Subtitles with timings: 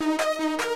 [0.00, 0.69] Thank you.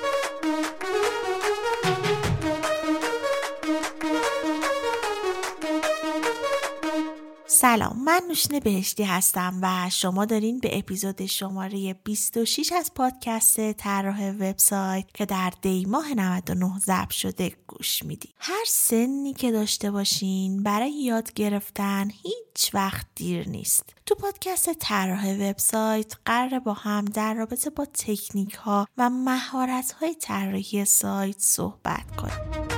[7.46, 14.30] سلام من نوشین بهشتی هستم و شما دارین به اپیزود شماره 26 از پادکست طراح
[14.30, 20.62] وبسایت که در دی ماه 99 ضبط شده گوش میدی هر سنی که داشته باشین
[20.62, 23.94] برای یاد گرفتن هیچ وقت دیر نیست.
[24.06, 30.14] تو پادکست طراح وبسایت قرار با هم در رابطه با تکنیک ها و مهارت های
[30.14, 32.73] طراحی سایت صحبت کنیم.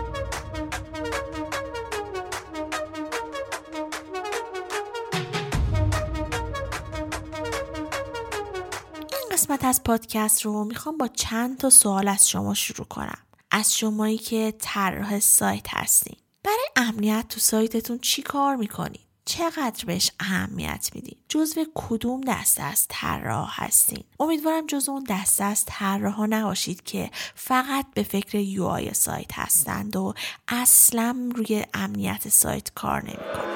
[9.46, 13.18] قسمت از پادکست رو می‌خوام با چند تا سوال از شما شروع کنم.
[13.50, 16.16] از شمایی که طراح سایت هستین.
[16.44, 22.86] برای امنیت تو سایتتون چی کار می‌کنین؟ چقدر بهش اهمیت میدین؟ جزو کدوم دسته از
[22.88, 29.38] طراح هستین؟ امیدوارم جزو اون دسته از طراح نباشید که فقط به فکر یو سایت
[29.38, 30.14] هستند و
[30.48, 33.55] اصلا روی امنیت سایت کار نمی‌کنن.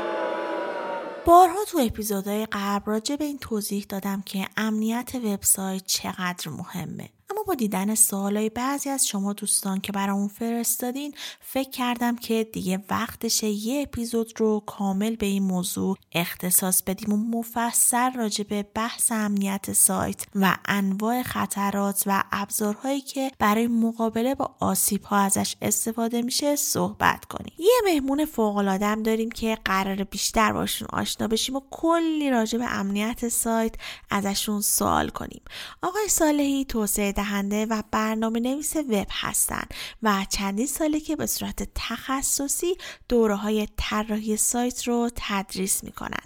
[1.25, 7.09] بارها تو اپیزودهای قبل راجع به این توضیح دادم که امنیت وبسایت چقدر مهمه.
[7.47, 13.47] با دیدن سوالای بعضی از شما دوستان که برامون فرستادین فکر کردم که دیگه وقتشه
[13.47, 19.73] یه اپیزود رو کامل به این موضوع اختصاص بدیم و مفصل راجع به بحث امنیت
[19.73, 26.57] سایت و انواع خطرات و ابزارهایی که برای مقابله با آسیب ها ازش استفاده میشه
[26.57, 27.53] صحبت کنیم.
[27.59, 32.65] یه مهمون فوق العاده داریم که قرار بیشتر باشون آشنا بشیم و کلی راجع به
[32.65, 33.75] امنیت سایت
[34.11, 35.43] ازشون سوال کنیم.
[35.83, 41.69] آقای صالحی توسعه دهنده و برنامه نویس وب هستند و چندین ساله که به صورت
[41.75, 42.77] تخصصی
[43.09, 46.25] دوره های طراحی سایت رو تدریس می‌کنن.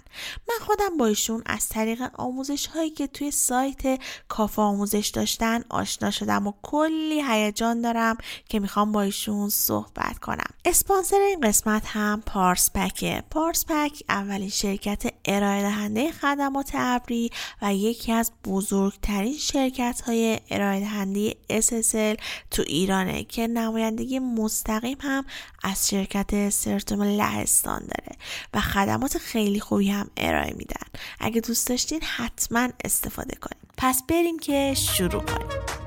[0.49, 6.11] من خودم با ایشون از طریق آموزش هایی که توی سایت کافه آموزش داشتن آشنا
[6.11, 8.17] شدم و کلی هیجان دارم
[8.49, 10.49] که می‌خوام با ایشون صحبت کنم.
[10.65, 13.23] اسپانسر این قسمت هم پارس پکه.
[13.31, 17.29] پارس پک اولین شرکت ارائه دهنده خدمات ابری
[17.61, 25.25] و یکی از بزرگترین شرکت های ارائه دهنده SSL تو ایرانه که نمایندگی مستقیم هم
[25.63, 28.17] از شرکت سرتوم لهستان داره
[28.53, 30.87] و خدمات خیلی خوبی هم ارائه میدن.
[31.19, 35.84] اگه دوست داشتین حتما استفاده کنید پس بریم که شروع کنیم.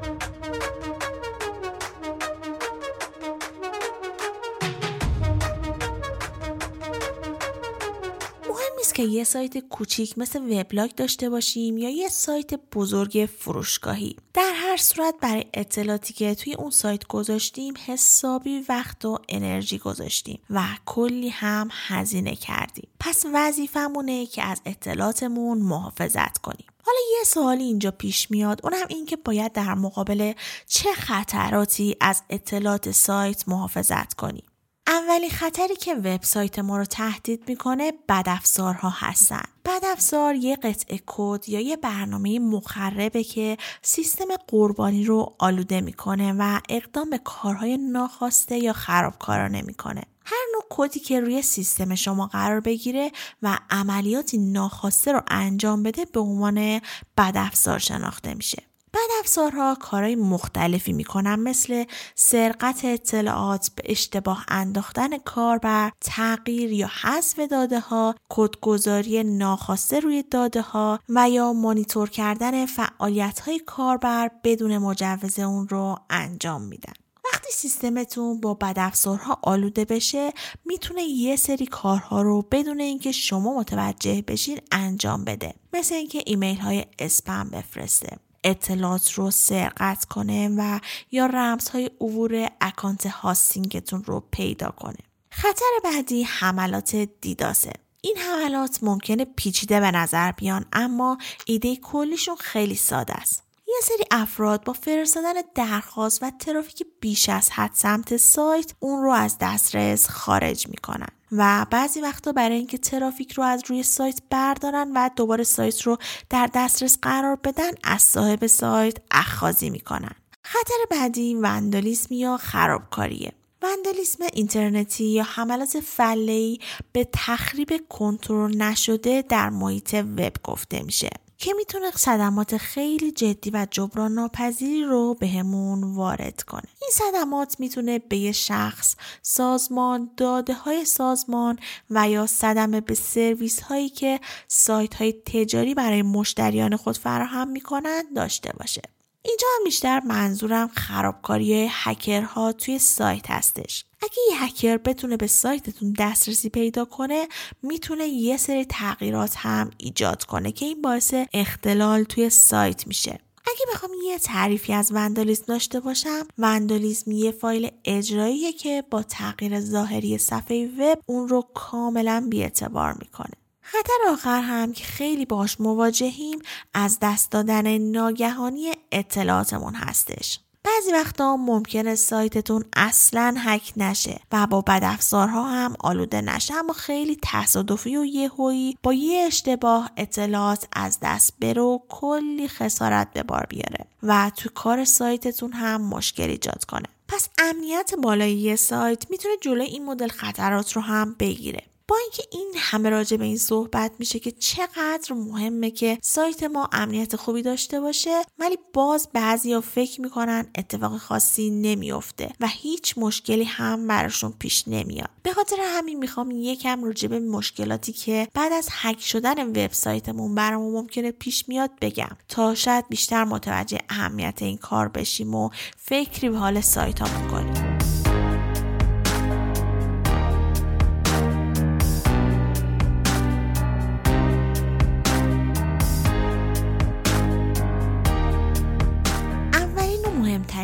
[8.98, 14.16] که یه سایت کوچیک مثل وبلاگ داشته باشیم یا یه سایت بزرگ فروشگاهی.
[14.34, 20.40] در هر صورت برای اطلاعاتی که توی اون سایت گذاشتیم حسابی وقت و انرژی گذاشتیم
[20.50, 22.88] و کلی هم هزینه کردیم.
[23.00, 26.66] پس وظیفمونه که از اطلاعاتمون محافظت کنیم.
[26.86, 30.32] حالا یه سوالی اینجا پیش میاد اونم این که باید در مقابل
[30.66, 34.47] چه خطراتی از اطلاعات سایت محافظت کنیم.
[34.88, 39.42] اولین خطری که وبسایت ما رو تهدید می‌کنه بدافزارها هستن.
[39.64, 46.60] بدافزار یه قطعه کد یا یه برنامه مخربه که سیستم قربانی رو آلوده می‌کنه و
[46.68, 50.02] اقدام به کارهای ناخواسته یا خرابکارانه می‌کنه.
[50.24, 53.12] هر نوع کدی که روی سیستم شما قرار بگیره
[53.42, 56.80] و عملیاتی ناخواسته رو انجام بده به عنوان
[57.16, 58.62] بدافزار شناخته میشه.
[58.98, 61.84] بعد افزارها کارهای مختلفی می‌کنن مثل
[62.14, 70.60] سرقت اطلاعات به اشتباه انداختن کاربر تغییر یا حذف داده ها کدگذاری ناخواسته روی داده
[70.60, 76.92] ها و یا مانیتور کردن فعالیت های کاربر بدون مجوز اون رو انجام میدن.
[77.32, 80.32] وقتی سیستمتون با بدافزارها آلوده بشه
[80.64, 85.54] می‌تونه یه سری کارها رو بدون اینکه شما متوجه بشین انجام بده.
[85.72, 88.27] مثل اینکه ایمیل های اسپم بفرسته.
[88.50, 90.80] اطلاعات رو سرقت کنه و
[91.10, 94.98] یا رمزهای عبور اکانت هاستینگتون رو پیدا کنه.
[95.30, 97.72] خطر بعدی حملات دیداسه.
[98.00, 103.47] این حملات ممکنه پیچیده به نظر بیان اما ایده کلیشون خیلی ساده است.
[103.68, 109.10] یه سری افراد با فرستادن درخواست و ترافیک بیش از حد سمت سایت اون رو
[109.10, 114.92] از دسترس خارج می‌کنن و بعضی وقتا برای اینکه ترافیک رو از روی سایت بردارن
[114.94, 115.96] و دوباره سایت رو
[116.30, 120.14] در دسترس قرار بدن از صاحب سایت اخخازی می‌کنن.
[120.42, 123.32] خطر بعدی وندالیسم یا خرابکاریه.
[123.62, 126.58] وندالیسم اینترنتی یا حملات فله‌ای
[126.92, 131.10] به تخریب کنترل نشده در محیط وب گفته میشه.
[131.38, 136.62] که می‌تونه صدمات خیلی جدی و جبران ناپذیری رو بهمون وارد کنه.
[136.82, 141.58] این صدمات می‌تونه به یه شخص سازمان داده های سازمان
[141.90, 148.02] و یا صدمه به سرویس هایی که سایت های تجاری برای مشتریان خود فراهم می‌کنن
[148.16, 148.82] داشته باشه.
[149.22, 153.84] اینجا هم بیشتر منظورم خرابکاری هکرها توی سایت هستش.
[154.02, 157.28] اگه یه هکر بتونه به سایتتون دسترسی پیدا کنه
[157.62, 163.72] می‌تونه یه سری تغییرات هم ایجاد کنه که این باعث اختلال توی سایت میشه اگه
[163.72, 170.18] بخوام یه تعریفی از وندالیسم داشته باشم وندالیسم یه فایل اجراییه که با تغییر ظاهری
[170.18, 176.38] صفحه وب اون رو کاملا بیاعتبار می‌کنه خطر آخر هم که خیلی باش مواجهیم
[176.74, 180.40] از دست دادن ناگهانی اطلاعاتمون هستش.
[180.64, 187.18] بعضی وقتا ممکنه سایتتون اصلا هک نشه و با بدافزارها هم آلوده نشه اما خیلی
[187.22, 193.46] تصادفی و یهویی با یه اشتباه اطلاعات از دست بره و کلی خسارت به بار
[193.48, 196.86] بیاره و تو کار سایتتون هم مشکل ایجاد کنه.
[197.08, 201.62] پس امنیت بالایی سایت می‌تونه جلوی این مدل خطرات رو هم بگیره.
[201.88, 206.68] با اینکه این همه راجع به این صحبت میشه که چقدر مهمه که سایت ما
[206.72, 213.44] امنیت خوبی داشته باشه ولی باز بعضیا فکر می‌کنن اتفاق خاصی نمیافته و هیچ مشکلی
[213.44, 215.10] هم براشون پیش نمیاد.
[215.22, 220.72] به خاطر همین می‌خوام یکم راجع به مشکلاتی که بعد از هک شدن وبسایتمون برامون
[220.72, 222.16] ممکنه پیش میاد بگم.
[222.28, 227.67] تا شاید بیشتر متوجه اهمیت این کار بشیم و فکری به حال سایت ها کنیم.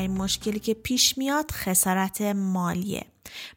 [0.08, 3.04] مشکلی که پیش میاد خسارت مالیه.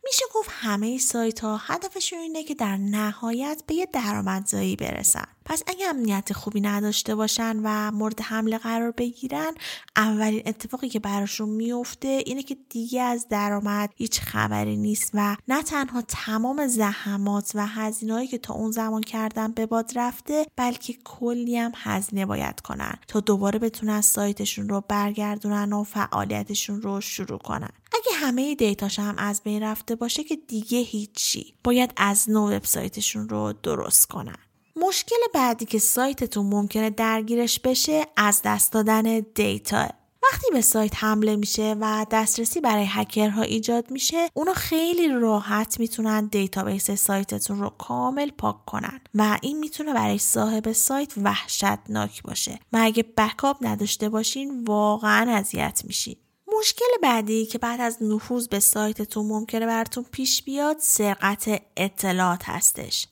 [0.05, 5.27] میشه گفت همه سایت ها هدفشون اینه که در نهایت به یه درآمدزایی برسن.
[5.47, 9.51] پس اگه امنیت خوبی نداشته باشن و مورد حمله قرار بگیرن
[9.95, 15.63] اولین اتفاقی که براشون میفته اینه که دیگه از درآمد هیچ خبری نیست و نه
[15.63, 21.57] تنها تمام زحمات و هزینه‌هایی که تا اون زمان کردن به باد رفته بلکه کلی
[21.57, 27.69] هم هزینه باید کنن تا دوباره بتونن سایتشون رو برگردونن و فعالیتشون رو شروع کنن.
[27.93, 31.53] اگه همه دیتاش هم از بین رفته باشه که دیگه هیچی.
[31.63, 34.37] باید از نو وبسایتشون رو درست کنن.
[34.75, 39.87] مشکل بعدی که سایتتون ممکنه درگیرش بشه از دست دادن data.
[40.31, 46.25] وقتی به سایت حمله میشه و دسترسی برای هکرها ایجاد میشه اونا خیلی راحت می‌تونن
[46.25, 52.59] database سایتتون رو کامل پاک کنن و این می‌تونه برای صاحب سایت وحشتناک باشه.
[52.73, 56.15] و اگه backup نداشته باشین واقعا اذیت میشین.
[56.59, 63.07] مشکل بعدی که بعد از نفوذ به سایتتون ممکنه براتون پیش بیاد سرقت اطلاعات هستش.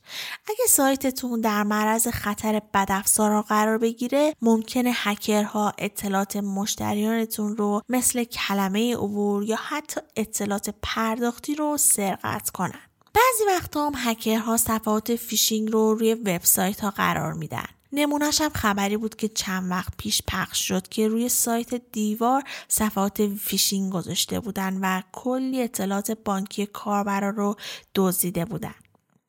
[0.47, 8.95] اگه سایتتون در معرض خطر بدافزارا قرار بگیره ممکنه هکرها اطلاعات مشتریانتون رو مثل کلمه
[8.95, 12.81] عبور یا حتی اطلاعات پرداختی رو سرقت کنن.
[13.13, 17.74] بعضی وقتا هم هکرها صفحات فیشینگ رو روی وبسایت ها قرار میدن.
[17.95, 23.27] نمونهش هم خبری بود که چند وقت پیش پخش شد که روی سایت دیوار صفحات
[23.27, 27.55] فیشینگ گذاشته بودن و کلی اطلاعات بانکی کاربرا رو
[27.95, 28.75] دزدیده بودن.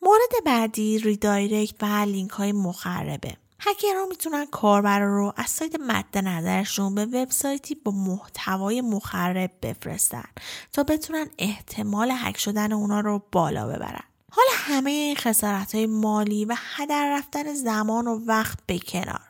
[0.03, 3.37] مورد بعدی ریدایرکت و لینک های مخربه.
[3.61, 10.29] هکرها می‌تونن کاربرا رو از سایت مد نظرشون به وبسایتی با محتوای مخرب بفرستن
[10.73, 14.05] تا بتونن احتمال هک شدن اونا رو بالا ببرن.
[14.37, 19.21] حالا همه این خسارت های مالی و هدر رفتن زمان و وقت به کنار.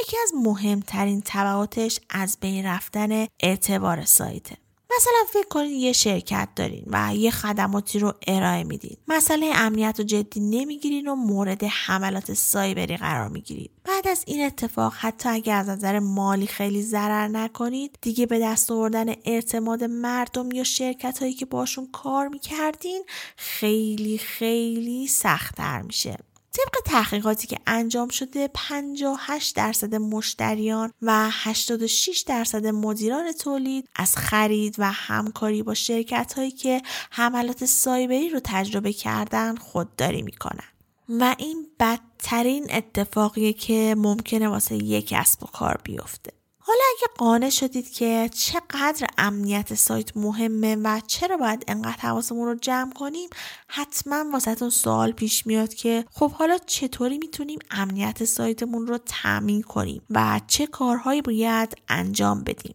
[0.00, 4.56] یکی از مهمترین طبعاتش از بین رفتن اعتبار سایته.
[4.96, 8.96] مثلا فکر کنید یه شرکت دارین و یه خدماتی رو ارائه میدین.
[9.08, 14.92] مسئله امنیت رو جدی نمی‌گیرین و مورد حملات سایبری قرار می‌گیرید بعد از این اتفاق
[14.96, 20.64] حتی اگر از نظر مالی خیلی ضرر نکنید دیگه به دست آوردن اعتماد مردم یا
[20.64, 23.04] شرکت هایی که باشون کار می‌کردین
[23.36, 26.16] خیلی خیلی سختتر میشه.
[26.52, 34.74] طبق تحقیقاتی که انجام شده 58 درصد مشتریان و 86 درصد مدیران تولید از خرید
[34.78, 40.64] و همکاری با شرکت هایی که حملات سایبری رو تجربه کردن خودداری می‌کنن.
[41.08, 46.41] و این بدترین اتفاقیه که ممکنه واسه یک کسب و کار بیفته.
[46.64, 52.54] حالا اگه قانع شدید که چقدر امنیت سایت مهمه و چرا باید انقدر حواسمون رو
[52.54, 53.28] جمع کنیم
[53.68, 60.02] حتما واسهتون سوال پیش میاد که خب حالا چطوری می‌تونیم امنیت سایتمون رو تامین کنیم
[60.10, 62.74] و چه کارهایی باید انجام بدیم؟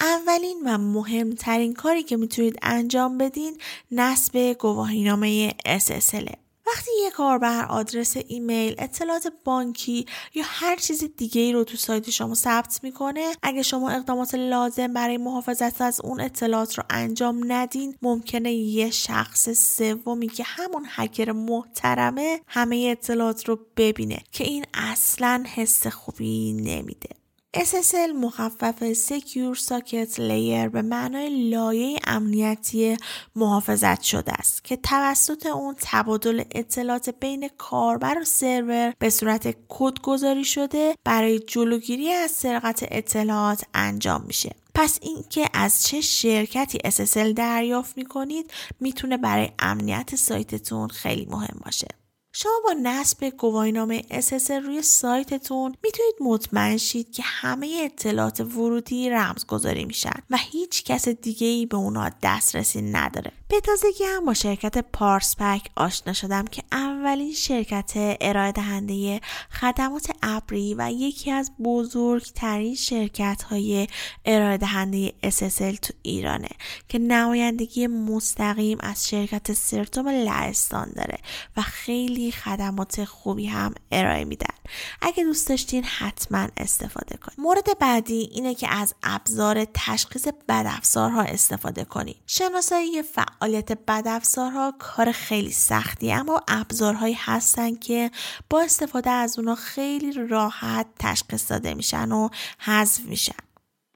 [0.00, 8.16] اولین و مهمترین کاری که می‌تونید انجام بدین نصب گواهینامه SSL وقتی یک کاربر آدرس
[8.28, 13.62] ایمیل، اطلاعات بانکی یا هر چیز دیگه ای رو تو سایت شما ثبت می‌کنه اگه
[13.62, 20.28] شما اقدامات لازم برای محافظت از اون اطلاعات رو انجام ندین ممکنه یه شخص سومی
[20.28, 27.17] که همون هکر محترمه همه اطلاعات رو ببینه که این اصلا حس خوبی نمیده.
[27.56, 32.96] SSL مخفف Secure Socket Layer به معنای لایه امنیتی
[33.36, 40.00] محافظت شده است که توسط اون تبادل اطلاعات بین کاربر و سرور به صورت کد
[40.02, 44.54] گذاری شده برای جلوگیری از سرقت اطلاعات انجام میشه.
[44.74, 48.50] پس اینکه از چه شرکتی SSL دریافت می‌کنید
[48.80, 51.88] می‌تونه برای امنیت سایتتون خیلی مهم باشه.
[52.32, 59.84] شما با نصب گواهینامه SSL روی سایتتون می‌تونید مطمئن شید که همه اطلاعات ورودی رمزگذاری
[59.84, 63.32] میشن و هیچ کس دیگه ای به اونا دسترسی نداره.
[63.50, 69.20] به تازگی هم با شرکت پارسپک آشنا شدم که اولین شرکت ارائه دهنده
[69.60, 73.86] خدمات ابری و یکی از بزرگترین شرکت های
[74.24, 76.48] ارائه دهنده SSL تو ایرانه
[76.88, 81.18] که نمایندگی مستقیم از شرکت سرتوم لهستان داره
[81.56, 84.54] و خیلی خدمات خوبی هم ارائه میدن.
[85.02, 91.84] اگه دوست داشتین حتما استفاده کنید مورد بعدی اینه که از ابزار تشخیص بدافزارها استفاده
[91.84, 93.02] کنید شناسایی
[93.40, 98.10] فعالیت بدافزارها کار خیلی سختی اما ابزارهایی هستن که
[98.50, 102.28] با استفاده از اونا خیلی راحت تشخیص داده میشن و
[102.58, 103.34] حذف میشن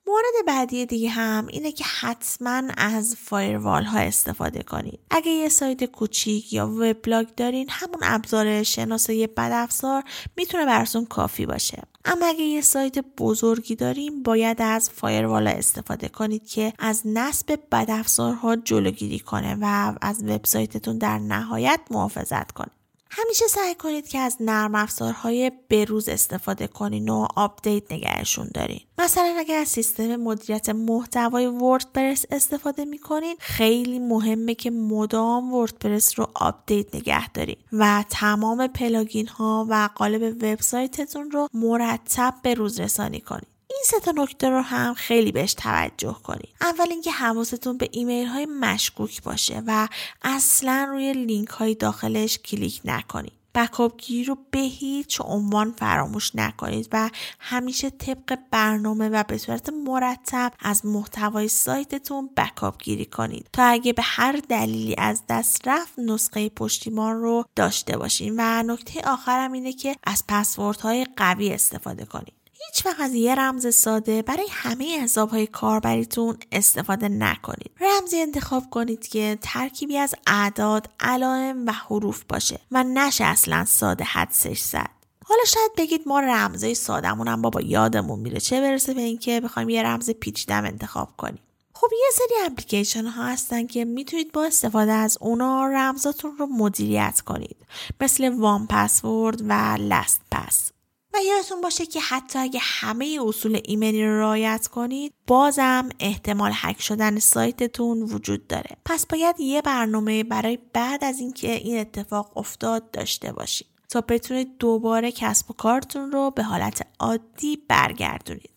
[0.07, 5.01] مورد بعدی دیگه هم اینه که حتما از فایروال ها استفاده کنید.
[5.11, 10.03] اگه یه سایت کوچیک یا وبلاگ دارین همون ابزار شناسایی بدافزار
[10.37, 11.83] می‌تونه براتون کافی باشه.
[12.05, 18.57] اما اگه یه سایت بزرگی داریم باید از فایروال استفاده کنید که از نصب بدافزارها
[18.57, 22.71] جلوگیری کنه و از وبسایتتون در نهایت محافظت کنه.
[23.15, 28.81] همیشه سعی کنید که از نرم افزارهای بروز استفاده کنین و update نگهشون دارین.
[28.99, 36.27] مثلا اگر از سیستم مدیریت محتوای WordPress استفاده می‌کنین خیلی مهمه که مدام WordPress رو
[36.35, 43.21] update نگه دارین و تمام plugin ها و قالب وبسایتتون رو مرتب به روز رسانی
[43.21, 43.52] کنید.
[43.75, 46.55] این سه تا نکته رو هم خیلی بهش توجه کنید.
[46.61, 49.89] اول اینکه حواستون به ایمیل های مشکوک باشه و
[50.23, 53.33] اصلا روی لینک های داخلش کلیک نکنید.
[53.55, 59.69] بکاپ گیری رو به هیچ عنوان فراموش نکنید و همیشه طبق برنامه و به صورت
[59.69, 65.99] مرتب از محتوای سایتتون بکاپ گیری کنید تا اگه به هر دلیلی از دست رفت
[65.99, 68.35] نسخه پشتیبان رو داشته باشین.
[68.39, 72.42] و نکته آخرم اینه که از پسوردهای قوی استفاده کنید.
[72.67, 77.71] هیچ وقت از یه رمز ساده برای همه حساب های کاربریتون استفاده نکنید.
[77.81, 84.05] رمزی انتخاب کنید که ترکیبی از اعداد، علائم و حروف باشه و نشه اصلا ساده
[84.05, 84.91] حدسش زد.
[85.25, 89.69] حالا شاید بگید ما رمزهای سادمون هم بابا یادمون میره چه برسه به اینکه بخوایم
[89.69, 91.43] یه رمز پیچیدم انتخاب کنیم.
[91.75, 97.21] خب یه سری اپلیکیشن ها هستن که می‌تونید با استفاده از اونا رمزاتون رو مدیریت
[97.21, 97.57] کنید
[98.01, 100.73] مثل وان پسورد و لست پس
[101.15, 106.83] و یادتون باشه که حتی اگه همه اصول ایمیلی رو رعایت کنید بازم احتمال هک
[106.83, 108.77] شدن سایتتون وجود داره.
[108.85, 114.59] پس باید یه برنامه برای بعد از اینکه این اتفاق افتاد داشته باشید تا بتونید
[114.59, 118.52] دوباره کسب و کارتون رو به حالت عادی برگردونید.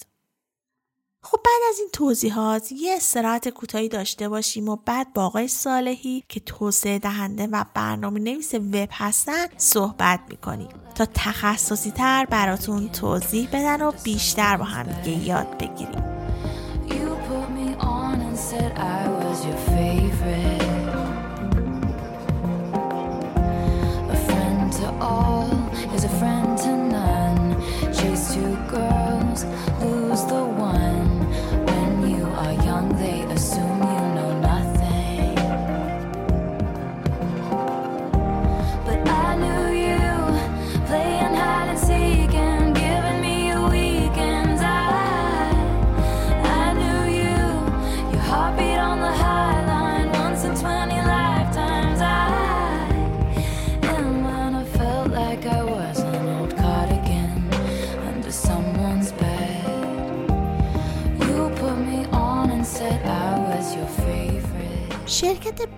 [1.25, 6.23] خب بعد از این توضیحات یه استراحت کوتاهی داشته باشیم و بعد با آقای صالحی
[6.29, 13.47] که توسعه دهنده و برنامه نویس وب هستن صحبت می‌کنیم تا تخصصی تر براتون توضیح
[13.47, 16.15] بدن و بیشتر با هم یاد بگیریم
[25.01, 25.54] All.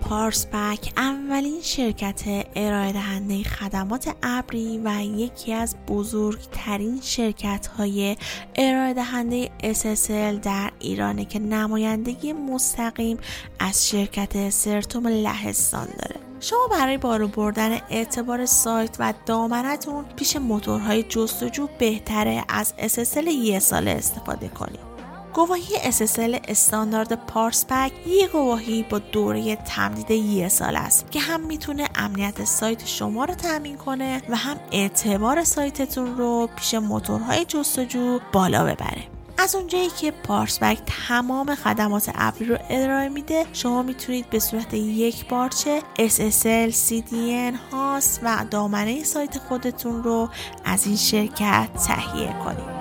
[0.08, 2.22] پارسپک اولین شرکت
[2.56, 8.16] ارائه دهنده خدمات ابری و یکی از بزرگترین شرکت های
[8.56, 13.18] ارائه دهنده SSL در ایرانه که نمایندگی مستقیم
[13.58, 16.20] از شرکت سرتوم لهستان داره.
[16.40, 23.58] شما برای بالا بردن اعتبار سایت و دامنتون پیش موتورهای جستجو بهتره از SSL یه
[23.58, 24.87] ساله استفاده کنید.
[25.34, 31.88] گواهی SSL استاندارد پارسپک یه گواهی با دوره تمدید یه سال است که هم می‌تونه
[31.94, 38.64] امنیت سایت شما رو تامین کنه و هم اعتبار سایتتون رو پیش موتورهای جستجو بالا
[38.64, 39.02] ببره.
[39.38, 45.28] از اونجایی که پارسبک تمام خدمات ابری رو ارائه میده شما می‌تونید به صورت یک
[45.28, 50.28] بارچه SSL, CDN, هاست و دامنه سایت خودتون رو
[50.64, 52.77] از این شرکت تهیه کنید.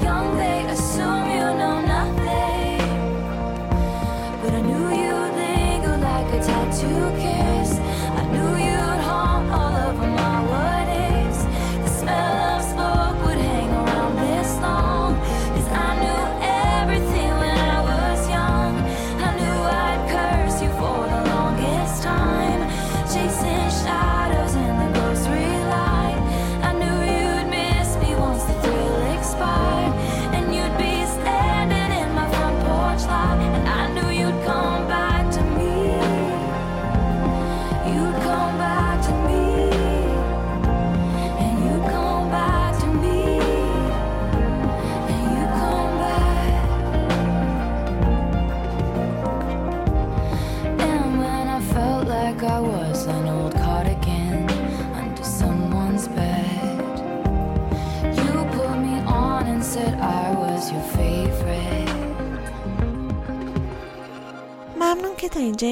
[0.00, 0.26] که تا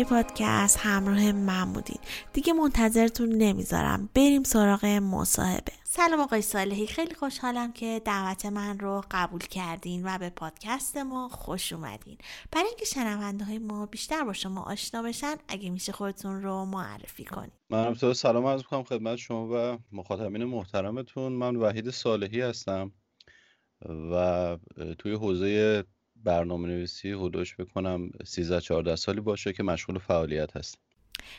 [0.05, 1.99] پادکست همراه من بودین.
[2.33, 4.09] دیگه منتظرتون نمی‌ذارم.
[4.15, 5.73] بریم سراغ مصاحبه.
[5.85, 6.87] سلام آقای صالحی.
[6.87, 12.19] خیلی خوشحالم که دعوت من رو قبول کردین و به پادکست ما خوش اومدین.
[12.53, 17.25] برای اینکه شنونده های ما بیشتر با شما آشنا بشن اگه میشه خودتون رو معرفی
[17.25, 21.33] کنید من تو سلام عرض می‌کنم خدمت شما و مخاطبین محترمتون.
[21.33, 22.93] من وحید صالحی هستم
[24.13, 24.57] و
[24.99, 25.85] توی حوزه
[26.25, 30.79] برنامه نویسی حدوش بکنم 13 14 سالی باشه که مشغول فعالیت هست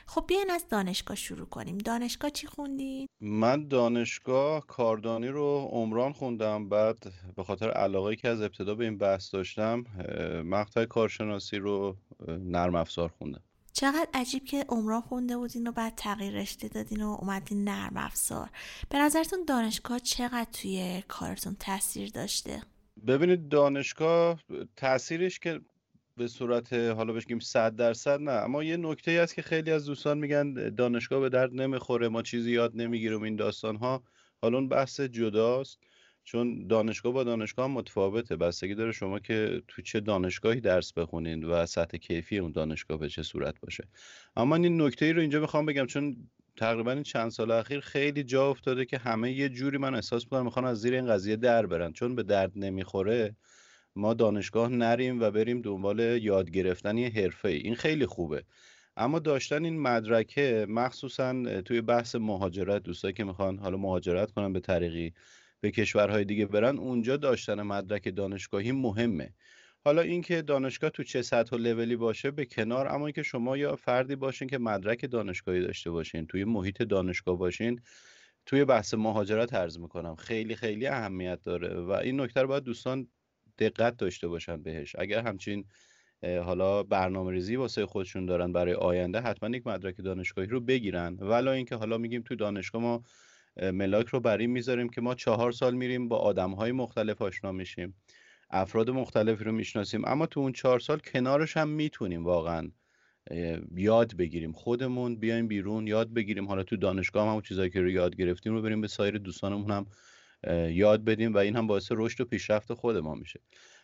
[0.06, 1.78] خب بیاین از دانشگاه شروع کنیم.
[1.78, 6.69] دانشگاه چی خوندی؟ من دانشگاه کاردانی رو عمران خوندم.
[6.69, 9.84] بعد به خاطر علاقه که از ابتدا به این بحث داشتم
[10.45, 13.41] مقطع کارشناسی رو نرم افزار خوندم.
[13.74, 18.50] چقدر عجیب که عمران خونده بودین و بعد تغییر رشته دادین و اومدین نرم افزار.
[18.89, 22.62] به نظرتون دانشگاه چقدر توی کارتون تاثیر داشته؟
[23.08, 24.44] ببینید دانشگاه
[24.76, 25.62] تاثیرش که
[26.18, 29.86] به صورت حالا بگیم صد درصد نه اما یه نکته ای است که خیلی از
[29.86, 34.04] دوستان میگن دانشگاه به درد نمی‌خوره ما چیزی یاد نمی‌گیریم این داستان ها
[34.42, 35.80] حالا اون بحث جداست
[36.24, 38.36] چون دانشگاه با دانشگاه متفاوته.
[38.36, 43.10] بستگی داره شما که تو چه دانشگاهی درس بخونید و سطح کیفی اون دانشگاه به
[43.10, 43.88] چه صورت باشه.
[44.36, 48.24] اما این نکته ای رو اینجا می‌خوام بگم چون تقریبا این چند سال اخیر خیلی
[48.24, 51.65] جا افتاده که همه یه جوری من احساس می‌کنم می‌خوان از زیر این قضیه در
[51.65, 51.94] برن.
[51.94, 53.36] چون به درد نمی‌خوره
[53.96, 58.44] ما دانشگاه نریم و بریم دنبال یاد گرفتن یه حرفه ای این خیلی خوبه.
[58.98, 64.60] اما داشتن این مدرکه مخصوصا توی بحث مهاجرت دوستایی که می‌خوان حالا مهاجرت کنن به
[64.60, 65.13] طریقی
[65.62, 69.34] به کشورهای دیگه برن اونجا داشتن مدرک دانشگاهی مهمه.
[69.86, 73.76] حالا اینکه دانشگاه تو چه سطح و لولی باشه به کنار اما اینکه شما یا
[73.76, 77.82] فردی باشین که مدرک دانشگاهی داشته باشین توی محیط دانشگاه باشین
[78.45, 83.08] توی بحث مهاجرت عرض می‌کنم خیلی خیلی اهمیت داره و این نکته رو باید دوستان
[83.60, 84.95] دقت داشته باشن بهش.
[85.00, 85.65] اگر همچین
[86.24, 91.17] حالا برنامه ریزی واسه خودشون دارن برای آینده حتما یک مدرک دانشگاهی رو بگیرن.
[91.21, 93.04] ولی اینکه حالا میگیم تو دانشگاه ما
[93.74, 97.52] ملاک رو بر این می‌ذاریم که ما چهار سال میریم با آدم های مختلف آشنا
[97.52, 97.95] میشیم.
[98.50, 102.72] افراد مختلفی رو می‌شناسیم اما تو اون چهار سال کنارش هم می‌تونیم واقعا
[103.76, 104.52] یاد بگیریم.
[104.52, 106.48] خودمون بیایم بیرون یاد بگیریم.
[106.48, 109.72] حالا تو دانشگاه هم همون چیزایی که رو یاد گرفتیم رو بریم به سایر دوستانمون
[109.72, 109.86] هم
[110.70, 113.40] یاد بدیم و این هم باعث رشد و پیشرفت خود ما میشه.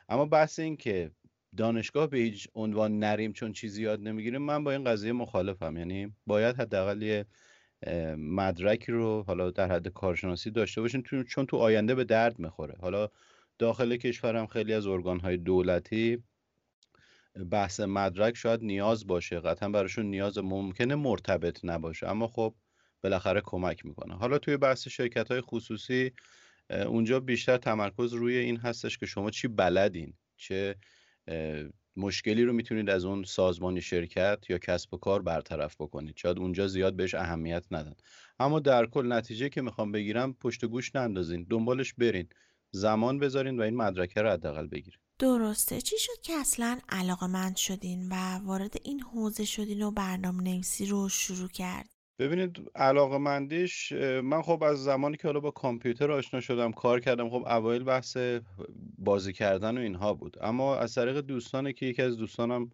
[0.10, 1.12] اما بحث این که
[1.58, 5.78] دانشگاه به هیچ عنوان نریم چون چیزی یاد نمی‌گیریم من با این قضیه مخالفم.
[5.78, 7.26] یعنی باید حداقل یه
[8.18, 12.76] مدرکی رو حالا در حد کارشناسی داشته باشیم چون تو آینده به درد می‌خوره.
[12.82, 13.10] حالا
[13.62, 16.24] داخل کشورم خیلی از ارگانهای دولتی
[17.52, 22.56] بحث مدرک شاید نیاز باشه قطعا براشون نیاز ممکنه مرتبط نباشه اما خب
[23.04, 24.16] بالاخره کمک می‌کنه.
[24.16, 26.12] حالا توی بحث شرکت های خصوصی
[26.70, 30.76] اونجا بیشتر تمرکز روی این هستش که شما چی بلدین چه
[31.98, 36.18] مشکلی رو می‌تونید از اون سازمانی شرکت یا کسب و کار برطرف بکنید.
[36.18, 37.94] شاید اونجا زیاد بهش اهمیت ندن.
[38.40, 42.30] اما در کل نتیجه که می‌خوام بگیرم پشت گوش نندازین دنبالش برین.
[42.72, 45.00] زمان بذارین و این مدرکه رو حداقل بگیرین.
[45.20, 45.82] درسته.
[45.82, 50.86] چی شد که اصلا علاقه مند شدین و وارد این حوزه شدین و برنامه نویسی
[50.86, 53.92] رو شروع کرد؟ ببینید علاقه مندیش
[54.24, 58.18] من خب از زمانی که حالا با کامپیوتر آشنا شدم کار کردم خب اوایل بحث
[58.98, 60.38] بازی کردن و اینها بود.
[60.42, 62.72] اما از طریق دوستانه که یکی از دوستانم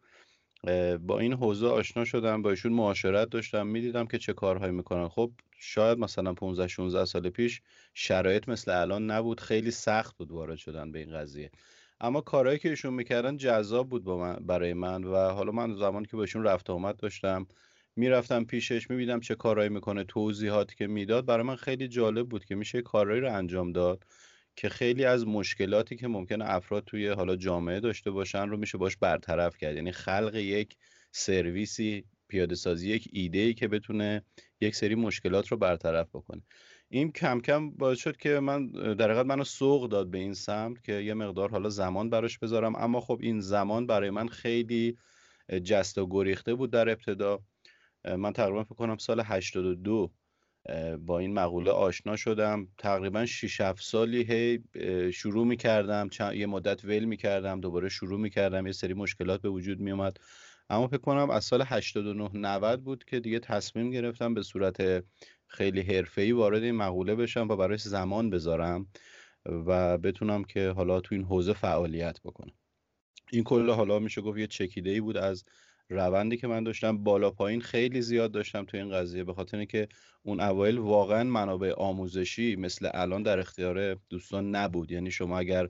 [1.00, 5.08] با این حوزه آشنا شدم با ایشون معاشرت داشتم می‌دیدم که چه کارهایی می‌کنن.
[5.08, 7.62] خب شاید مثلا 15 16 سال پیش
[7.94, 11.52] شرایط مثل الان نبود خیلی سخت بود وارد شدن به این قضیه.
[12.02, 16.06] اما کارهایی که ایشون می‌کردن جذاب بود با من برای من و حالا من زمانی
[16.06, 17.48] که با ایشون رفت آمد داشتم
[17.96, 22.56] می‌رفتم پیشش می‌بینم چه کارهایی می‌کنه توضیحاتی که می‌داد برای من خیلی جالب بود که
[22.56, 24.04] میشه کارهایی رو انجام داد
[24.56, 28.98] که خیلی از مشکلاتی که ممکنه افراد توی حالا جامعه داشته باشن رو میشه باش
[28.98, 29.76] برطرف کرد.
[29.76, 30.78] یعنی خلق یک
[31.12, 34.22] سرویسی پیاده سازی یک ایده ای که بتونه
[34.62, 36.42] یک سری مشکلات رو برطرف بکنه.
[36.90, 40.84] این کم کم باعث شد که من در حقیقت منو سوق داد به این سمت
[40.84, 42.76] که یه مقدار حالا زمان براش بذارم.
[42.76, 44.98] اما خب این زمان برای من خیلی
[45.64, 47.40] جست و گریخته بود در ابتدا.
[48.18, 50.12] من تقریبا فکر کنم سال 82
[51.00, 52.68] با این مقوله آشنا شدم.
[52.78, 54.64] تقریبا 6 7 سالی هی
[55.12, 59.42] شروع می کردم یه مدت ول می کردم دوباره شروع می کردم یه سری مشکلات
[59.42, 60.18] به وجود می اومد
[60.70, 65.04] اما فکر کنم از سال 89 90 بود که دیگه تصمیم گرفتم به صورت
[65.48, 68.88] خیلی حرفه‌ای وارد این مقوله بشم و برایش زمان بذارم
[69.46, 72.54] و بتونم که حالا تو این حوزه فعالیت بکنم.
[73.32, 75.44] این کل حالا میشه گفت یه چکیده ای بود از
[75.90, 77.04] روندی که من داشتم.
[77.04, 79.88] بالا پایین خیلی زیاد داشتم تو این قضیه به خاطر اینکه
[80.24, 84.92] اون اوایل واقعا منابع آموزشی مثل الان در اختیار دوستان نبود.
[84.92, 85.70] یعنی شما اگر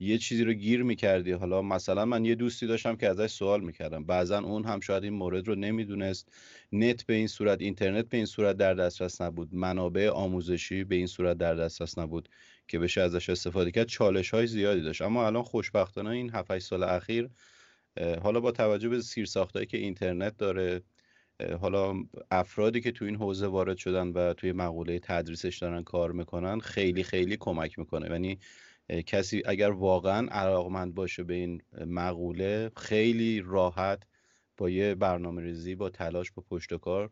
[0.00, 1.32] یه چیزی رو گیر می‌کردی.
[1.32, 4.04] حالا مثلا من یه دوستی داشتم که ازش سوال می‌کردم.
[4.04, 6.32] بعضا اون هم شاید این مورد رو نمی‌دونست.
[6.72, 9.54] نت به این صورت اینترنت به این صورت در دسترس نبود.
[9.54, 12.28] منابع آموزشی به این صورت در دسترس نبود
[12.68, 13.86] که بشه ازش استفاده کرد.
[13.86, 15.02] چالش های زیادی داشت.
[15.02, 17.28] اما الان خوشبختانه این 7 سال اخیر
[18.22, 20.82] حالا با توجه به ساختایی که اینترنت داره
[21.60, 21.94] حالا
[22.30, 27.02] افرادی که تو این حوزه وارد شدن و توی مقوله تدریسش دارن کار می‌کنن خیلی
[27.02, 28.10] خیلی کمک می‌کنه.
[28.10, 28.38] یعنی
[29.06, 34.02] کسی اگر واقعا علاقمند باشه به این مقوله خیلی راحت
[34.56, 37.10] با یه برنامه ریزی با تلاش با پشت کار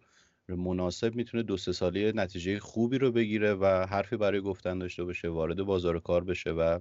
[0.48, 5.28] مناسب می‌تونه دو سه سالی نتیجه خوبی رو بگیره و حرفی برای گفتن داشته باشه
[5.28, 6.80] وارد بازار کار بشه و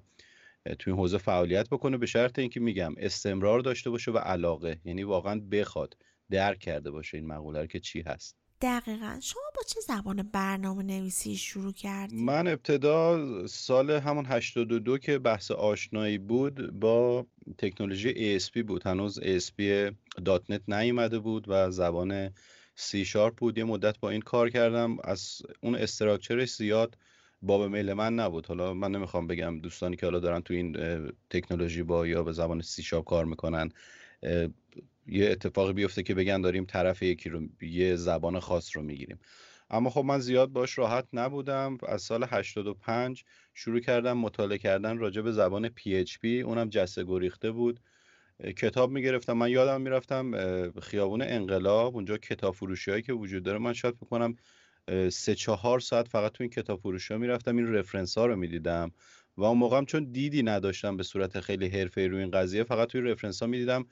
[0.79, 1.97] توی این حوزه فعالیت بکنه.
[1.97, 5.97] به شرط اینکه میگم استمرار داشته باشه و علاقه یعنی واقعا بخواد
[6.31, 8.42] درک کرده باشه این مقوله که چی هست.
[8.63, 9.19] دقیقا.
[9.21, 15.51] شما با چه زبان برنامه نویسی شروع کردید؟ من ابتدا سال همون 82 که بحث
[15.51, 17.25] آشنایی بود با
[17.57, 18.87] تکنولوژی ASP بود.
[18.87, 19.91] هنوز ASP
[20.49, 22.29] .NET نیومده بود و زبان
[22.77, 23.57] C شارپ بود.
[23.57, 24.97] یه مدت با این کار کردم.
[25.03, 26.97] از اون استراکچرش زیاد
[27.41, 28.45] باب میل من نبود.
[28.45, 30.77] حالا من نمی‌خوام بگم دوستانی که حالا دارن تو این
[31.29, 33.69] تکنولوژی با یا به زبان سی شارپ کار می‌کنن
[35.07, 39.19] یه اتفاقی بیفته که بگن داریم طرف یکی رو یه زبان خاص رو می‌گیریم.
[39.69, 41.77] اما خب من زیاد باش راحت نبودم.
[41.87, 47.79] از سال 85 شروع کردم مطالعه کردن راجع به زبان PHP اونم جسته گریخته بود.
[48.57, 49.33] کتاب می‌گرفتم.
[49.33, 50.31] من یادم می‌رفتم
[50.81, 51.95] خیابون انقلاب.
[51.95, 53.57] اونجا کتاب فروشی هایی که وجود داره.
[53.59, 54.35] من شاید بکنم
[55.09, 57.57] سه چهار ساعت فقط تو این کتاب فروشی ها می‌رفتم.
[57.57, 58.91] این reference ها رو می‌دیدم.
[59.37, 63.01] و اون موقعم چون دیدی نداشتم به صورت خیلی حرفه‌ای روی این قضیه فقط توی
[63.01, 63.85] reference ها می‌دیدم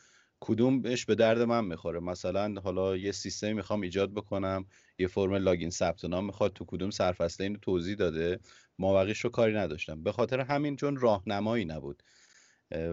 [0.44, 4.66] کدومش به درد من می‌خوره؟ مثلا حالا یه سیستمی می‌خوام ایجاد بکنم
[5.00, 8.40] یه فرم login ثبت نام می‌خواد تو کدوم سرفصله اینو توضیح داده.
[8.80, 10.04] مابقیش رو کاری نداشتم.
[10.04, 12.04] به خاطر همین چون راهنمایی نبود.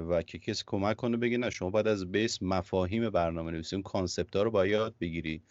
[0.09, 3.83] و که کسی کمک کنه بگه نه شما باید از base مفاهیم برنامه نویسی اون
[3.83, 5.43] concept ها رو باید بگیری.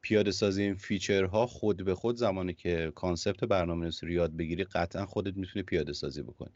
[0.00, 4.36] پیاده سازی این feature ها خود به خود زمانی که concept برنامه نویسی رو یاد
[4.36, 6.52] بگیری قطعا خودت می‌تونی پیاده سازی بکنی.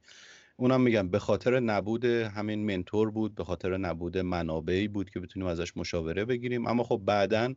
[0.56, 5.48] اونم میگم به خاطر نبود همین mentor بود به خاطر نبود منابعی بود که بتونیم
[5.48, 6.66] ازش مشاوره بگیریم.
[6.66, 7.54] اما خب بعدا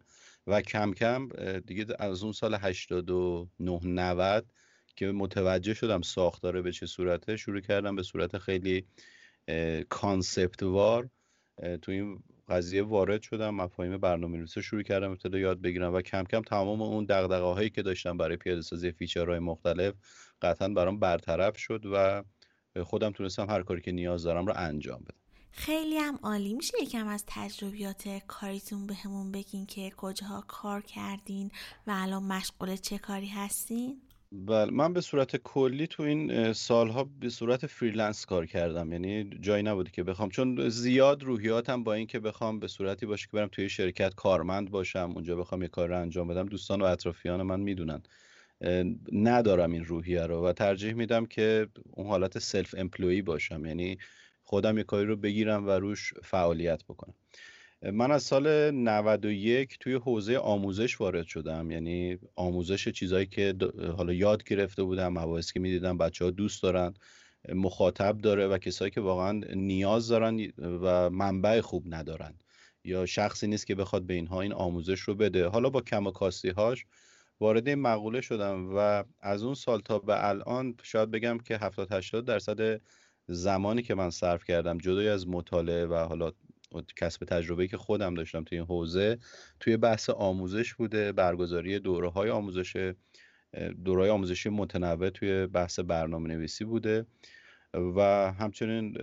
[0.48, 4.46] و کم کم دیگه از اون سال 89 90
[4.96, 8.86] که متوجه شدم ساختاره به چه صورته شروع کردم به صورت خیلی
[9.90, 11.10] concept وار
[11.82, 16.24] تو این قضیه وارد شدم مفاهیم برنامه نویسی شروع کردم ابتدا یاد بگیرم و کم
[16.24, 19.94] کم تمام اون دغدغه هایی که داشتم برای پیاده سازی feature های مختلف
[20.42, 22.24] قطعا برام برطرف شد و
[22.84, 25.18] خودم تونستم هر کاری که نیاز دارم رو انجام بدم.
[25.52, 26.54] خیلی هم عالی.
[26.54, 31.52] میشه یکم از تجربیات کاریتون بهمون به بگین که کجاها کار کردین
[31.88, 34.02] و الان مشغول چه کاری هستین؟
[34.32, 38.92] بله من به صورت کلی تو این سالها به صورت freelance کار کردم.
[38.92, 40.30] یعنی جایی نبوده که بخوام.
[40.30, 45.12] چون زیاد روحیاتم با اینکه بخوام به صورتی باشه که برم توی شرکت کارمند باشم
[45.16, 48.04] اونجا بخوام یه کار رو انجام بدم دوستان و اطرافیان من می‌دونن.
[49.12, 53.66] ندارم این روحیه رو و ترجیح میدم که اون حالت سلف امپلوی باشم.
[53.66, 53.98] یعنی
[54.44, 57.14] خودم یه کاری رو بگیرم و روش فعالیت بکنم.
[57.82, 61.72] من از سال 91 توی حوزه آموزش وارد شدم.
[61.72, 63.56] یعنی آموزش چیزایی که
[63.98, 66.94] حالا یاد گرفته بودم مباحثی که می‌دیدم بچه ها دوست دارن
[67.54, 72.34] مخاطب داره و کسایی که واقعا نیاز دارن و منبع خوب ندارن
[72.84, 75.48] یا شخصی نیست که بخواد به اینها این آموزش رو بده.
[75.48, 76.86] حالا با کم و کاستی هاش
[77.40, 81.94] وارد این مقوله شدم و از اون سال تا به الان شاید بگم که 70
[81.94, 82.82] 80 درصد
[83.28, 86.32] زمانی که من صرف کردم جدای از مطالعه و حالا
[86.96, 89.18] کسب تجربه که خودم داشتم توی این حوزه
[89.60, 92.94] توی بحث آموزش بوده برگزاری دوره های آموزش
[93.86, 97.06] دوره آموزشی متنوع توی بحث برنامه نویسی بوده
[97.74, 98.98] و همچنین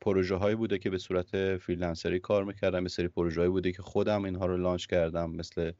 [0.00, 2.82] پروژه هایی بوده که به صورت فریلنسری کار می‌کردم.
[2.82, 5.72] یه سری پروژه هایی بوده که خودم اینها رو لانچ کردم مثل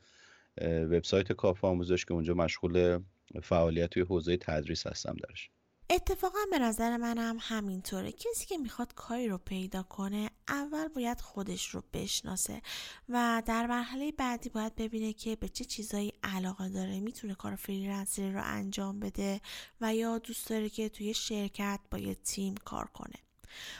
[0.62, 2.98] وبسایت کافه آموزش که اونجا مشغول
[3.42, 5.50] فعالیت توی حوزه تدریس هستم درش.
[5.90, 8.12] اتفاقا به نظر منم همینطوره.
[8.12, 12.62] کسی که می‌خواد کاری رو پیدا کنه اول باید خودش رو بشناسه
[13.08, 17.00] و در مرحله بعدی باید ببینه که به چه چیزایی علاقه داره.
[17.00, 19.40] می‌تونه کار فریلنسری رو انجام بده
[19.80, 23.16] و یا دوست داره که توی شرکت با یه تیم کار کنه.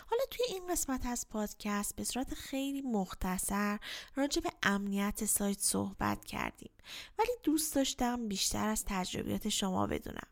[0.06, 3.78] حالا توی این قسمت از پادکست به صورت خیلی مختصر
[4.14, 6.70] راجع به امنیت سایت صحبت کردیم.
[7.18, 10.28] ولی دوست داشتم بیشتر از تجربیات شما بدونم.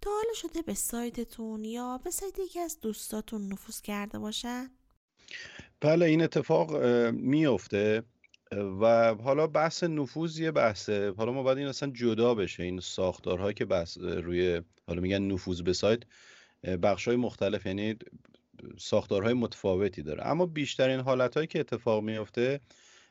[0.00, 4.70] تا حالا شده به سایتتون یا به سایت یکی از دوستاتون نفوذ کرده باشن؟
[5.80, 6.76] بله این اتفاق
[7.12, 8.02] میفته
[8.80, 11.14] و حالا بحث نفوذ یه بحثه.
[11.16, 12.62] حالا ما باید این اصلا جدا بشه.
[12.62, 16.00] این ساختارهایی که بحث روی حالا میگن نفوذ به سایت
[16.82, 17.66] بخش های مختلف.
[17.66, 17.96] یعنی
[18.78, 20.26] ساختارهای متفاوتی داره.
[20.26, 22.60] اما بیشترین حالتهایی که اتفاق میفته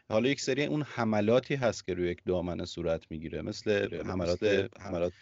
[0.09, 3.41] حالا یک سری اون حملاتی هست که روی یک دامنه صورت می‌گیره.
[3.41, 4.43] مثل حملات
[4.79, 5.13] حملات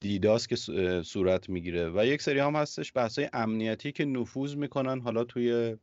[0.00, 0.56] دیداس که
[1.02, 1.90] صورت می‌گیره.
[1.90, 5.00] و یک سری هم هستش بحثای امنیتی که نفوذ می‌کنن.
[5.00, 5.76] حالا توی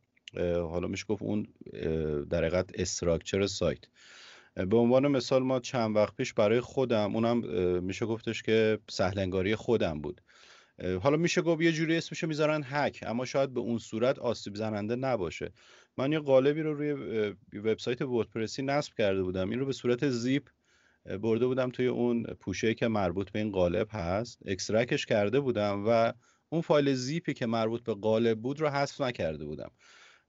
[0.56, 1.46] حالا میشه گفت اون
[2.30, 3.78] در حقیقت استراکچر سایت.
[4.54, 7.38] به عنوان مثال ما چند وقت پیش برای خودم اونم
[7.82, 10.20] میشه گفتش که سهلنگاری خودم بود.
[11.02, 14.96] حالا میشه گفت یه جوری اسمشو می‌ذارن هک اما شاید به اون صورت آسیب زننده
[14.96, 15.52] نباشه.
[15.98, 16.92] من یه قالبی رو روی
[17.58, 19.50] وبسایت وردپرسی نصب کرده بودم.
[19.50, 20.48] این رو به صورت زیپ
[21.22, 24.38] برده بودم توی اون پوشه که مربوط به این قالب هست.
[24.46, 26.12] extract ش کرده بودم و
[26.48, 29.70] اون فایل زیپی که مربوط به قالب بود رو حذف نکرده بودم.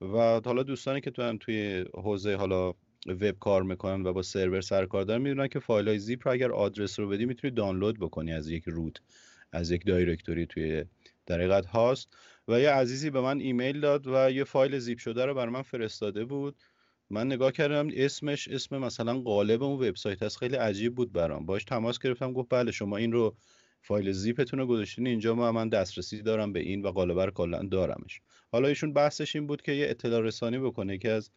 [0.02, 2.70] و حالا دوستانی که تو توی حوزه حالا
[3.08, 6.34] وب کار می‌کنن و با سرور سر کار دارن می‌دونن که فایل های زیپ رو
[6.34, 8.98] اگر آدرس رو بدی می‌تونی دانلود بکنی از یک root
[9.52, 10.86] از یک دایرکتوری توی
[11.26, 12.10] در هاست.
[12.48, 15.62] و یه عزیزی به من ایمیل داد و یه فایل زیپ شده رو بر من
[15.62, 16.56] فرستاده بود.
[17.10, 20.38] من نگاه کردم اسمش اسم مثلا قالب اون وبسایت هست.
[20.38, 21.46] خیلی عجیب بود برام.
[21.46, 23.36] باش تماس گرفتم گفت بله شما این رو
[23.82, 25.36] فایل زیپتون رو گذاشتین اینجا.
[25.36, 28.22] ما من دسترسی دارم به این و قالب رو کلا دارمش.
[28.52, 31.32] حالا ایشون بحثش این بود که یه اطلاع رسانی بکنه که از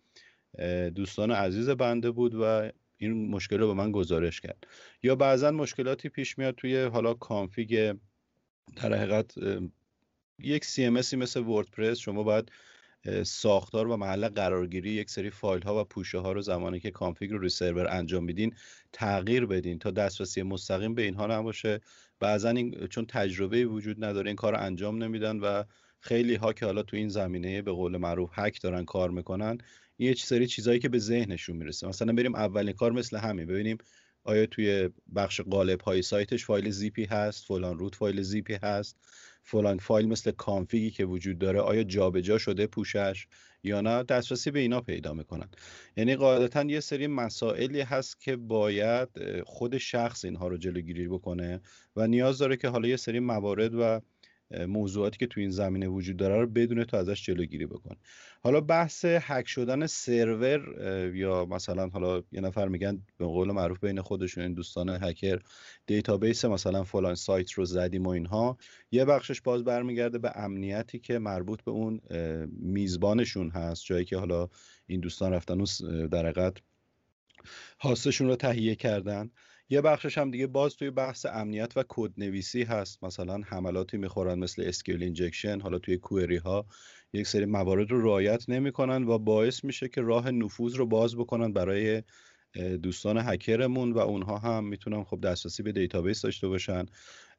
[0.94, 4.66] دوستان عزیز بنده بود و این مشکل رو به من گزارش کرد.
[5.02, 7.94] یا بعضا مشکلاتی پیش میاد توی حالا config
[8.76, 9.34] در حقیقت
[10.38, 12.52] یک CMS ی مثل وردپرس شما باید
[13.22, 17.30] ساختار و محل قرارگیری یک سری فایل ها و پوشه ها رو زمانی که config
[17.30, 18.54] رو روی سرور انجام میدین
[18.92, 21.80] تغییر بدین تا دسترسی مستقیم به اینها نباشه.
[22.20, 25.64] بعضا این چون تجربه وجود نداره این کار رو انجام نمیدن و
[26.00, 29.58] خیلی ها که حالا تو این زمینه به قول معروف هک دارن کار می‌کنن
[29.98, 31.88] یه سری چیزایی که به ذهنشون می‌رسه.
[31.88, 33.46] مثلا بریم اولین کار مثل همین.
[33.46, 33.78] ببینیم
[34.24, 38.96] آیا توی بخش قالب های سایتش فایل زیپی هست فلان روت فایل زیپی هست
[39.42, 43.26] فلان فایل مثل کانفیگی که وجود داره آیا جابجا شده پوشش
[43.62, 45.48] یا نه؟ دسترسی به اینا پیدا می‌کنن.
[45.96, 49.08] یعنی قاعدتا یه سری مسائلی هست که باید
[49.44, 51.60] خود شخص اینها رو جلوگیری بکنه
[51.96, 54.00] و نیاز داره که حالا یه سری موارد و
[54.68, 57.96] موضوعاتی که تو این زمینه وجود داره رو بدونه تا ازش جلوگیری بکنه
[58.40, 60.60] حالا بحث هک شدن سرور
[61.14, 65.38] یا مثلا حالا یه نفر میگن به قول معروف بین خودشون این دوستان هکر
[65.86, 68.58] database مثلا فلان سایت رو زدیم و اینها.
[68.90, 72.00] یه بخشش باز برمیگرده به امنیتی که مربوط به اون
[72.60, 73.84] میزبانشون هست.
[73.84, 74.48] جایی که حالا
[74.86, 75.66] این دوستان رفتن و
[76.08, 76.56] در حقیقت
[77.80, 79.30] host شون رو تهیه کردن.
[79.70, 83.04] یه بخشش هم دیگه باز توی بحث امنیت و کد نویسی هست.
[83.04, 86.66] مثلا حملاتی می‌خورن مثل SQL injection حالا توی query ها
[87.12, 91.52] یک سری موارد رو رعایت نمی‌کنن و باعث میشه که راه نفوذ رو باز بکنن
[91.52, 92.02] برای
[92.82, 96.86] دوستان هکرمون و اونها هم می‌تونن خب دسترسی به database داشته باشن.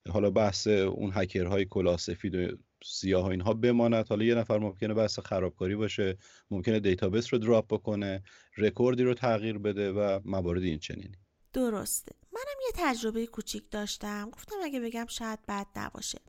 [0.10, 4.08] حالا بحث اون هکرهای کلاه سفید و سیاه ها اینها بماند.
[4.08, 6.18] حالا یه نفر ممکنه بحث خرابکاری باشه
[6.52, 8.24] ممکنه database رو drop بکنه
[8.58, 11.18] رکوردی رو تغییر بده و موارد این چنینی
[11.54, 12.15] درسته.
[12.39, 14.30] منم یه تجربه کوچیک داشتم.
[14.30, 16.19] گفتم اگه بگم شاید بد نباشه.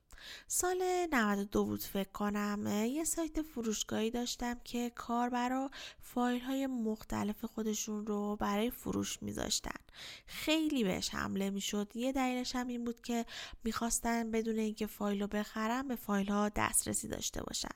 [0.49, 2.67] سال 92 بود فکر کنم.
[2.87, 9.81] یه سایت فروشگاهی داشتم که کاربرا فایل های مختلف خودشون رو برای فروش میذاشتن.
[10.27, 11.93] خیلی بهش حمله می‌شد.
[11.95, 13.27] یه دلیلش هم این بود که
[13.65, 17.69] می‌خواستن بدون اینکه فایل رو بخرن به فایل ها دسترسی داشته باشن.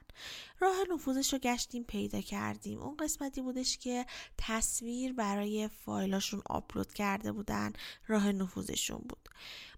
[0.60, 2.78] راه نفوذش رو گشتیم پیدا کردیم.
[2.78, 4.06] اون قسمتی بودش که
[4.38, 7.72] تصویر برای فایلاشون آپلود کرده بودن.
[8.06, 9.28] راه نفوذشون بود.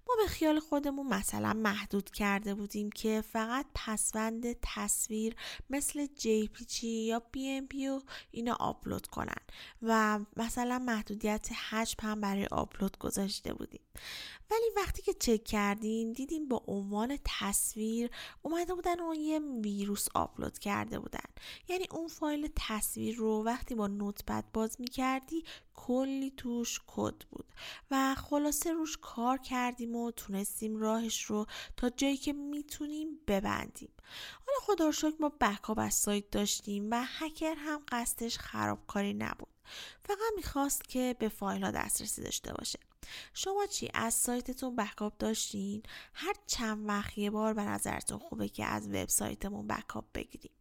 [0.09, 5.37] ما به خیال خودمون مثلا محدود کرده بودیم که فقط پسوند تصویر
[5.71, 9.43] مثل JPG یا BMP و اینا آپلود کنن
[9.83, 13.81] و مثلا محدودیت حجم هم برای آپلود گذاشته بودیم.
[14.51, 18.11] ولی وقتی که چک کردیم دیدیم با عنوان تصویر
[18.43, 21.29] اومده بودن و یه ویروس آپلود کرده بودن.
[21.69, 25.45] یعنی اون فایل تصویر رو وقتی با نوتپد باز می کردی
[25.77, 27.47] کلی توش کد بود
[27.91, 33.93] و خلاصه روش کار کردیم و تونستیم راهش رو تا جایی که می‌تونیم ببندیم.
[34.47, 39.49] حالا خدا رو ما بکاپ از سایت داشتیم و هکر هم قصدش خرابکاری نبود.
[40.05, 42.79] فقط می‌خواست که به فایل ها دسترسی داشته باشه.
[43.35, 45.83] شما چی؟ از سایتتون بکاپ داشتین؟
[46.15, 50.56] هر چند وقت یه بار به نظرتون خوبه که از وبسایتمون بکاپ بگیریم.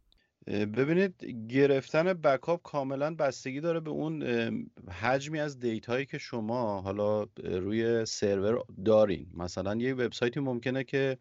[0.46, 4.22] ببینید گرفتن backup کاملا بستگی داره به اون
[4.90, 9.26] حجمی از data یی که شما حالا روی سرور دارین.
[9.34, 11.18] مثلا یه وبسایتی ممکنه که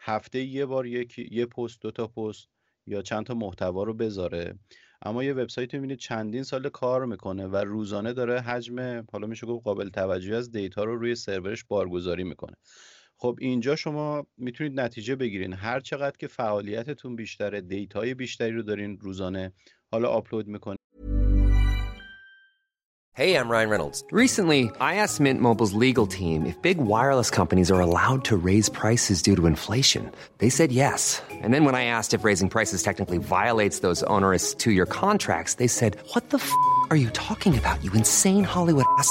[0.00, 2.48] هفته یه بار یک یه پست دو تا پست
[2.86, 4.58] یا چند تا محتوا رو بذاره.
[5.02, 9.64] اما یه وبسایت می‌بینید چندین سال کار می‌کنه و روزانه داره حجم حالا میشه گفت
[9.64, 12.56] قابل توجهی از data رو روی سرورش بارگذاری می‌کنه.
[13.20, 18.62] خب اینجا شما می‌تونید نتیجه بگیرین هر چقدر که فعالیتتون بیشتره data ی بیشتری رو
[18.62, 19.52] دارین روزانه
[19.90, 20.78] حالا آپلود می‌کنید
[23.20, 23.98] Hey, I'm Ryan Reynolds.
[24.12, 28.68] Recently, I asked Mint Mobile's legal team if big wireless companies are allowed to raise
[28.68, 30.02] prices due to inflation.
[30.42, 31.00] They said yes.
[31.42, 35.70] And then when I asked if raising prices technically violates those onerous two-year contracts, they
[35.78, 36.50] said, "What the f***
[36.90, 37.76] are you talking about?
[37.84, 39.10] You insane Hollywood ass."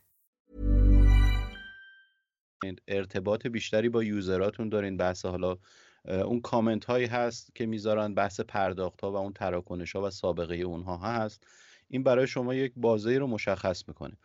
[2.87, 4.97] ارتباط بیشتری با یوزراتون دارین.
[4.97, 5.57] بحث حالا
[6.05, 10.55] اون کامنت هایی هست که می‌ذارن بحث پرداخت ها و اون تراکنش ها و سابقه
[10.55, 11.47] اونها هست.
[11.87, 14.17] این برای شما یک بازه رو مشخص می‌کنه.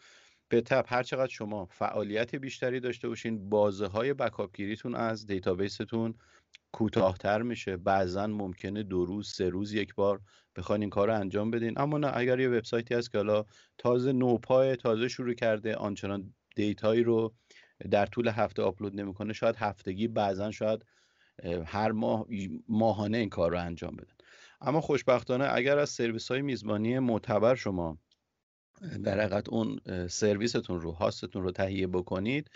[0.48, 6.14] به تب هر چقدر شما فعالیت بیشتری داشته باشین بازه های بکاپ گیریتون از دیتابیستون
[6.72, 7.76] کوتاهتر میشه.
[7.76, 10.20] بعضا ممکنه دو روز سه روز یک بار
[10.56, 11.80] بخواین این کار رو انجام بدین.
[11.80, 13.44] اما نه اگر یه وبسایتی هست که حالا
[13.78, 17.34] تازه نوپای تازه شروع کرده آنچنان دیتایی رو
[17.90, 20.84] در طول هفته آپلود نمی‌کنه شاید هفتگی بعضا شاید
[21.66, 22.26] هر ماه
[22.68, 24.14] ماهانه این کار رو انجام بدن
[24.60, 27.98] اما خوشبختانه اگر از سرویس های میزبانی معتبر شما
[29.04, 32.50] در حقیقت اون سرویستون رو هاستتون رو تهیه بکنید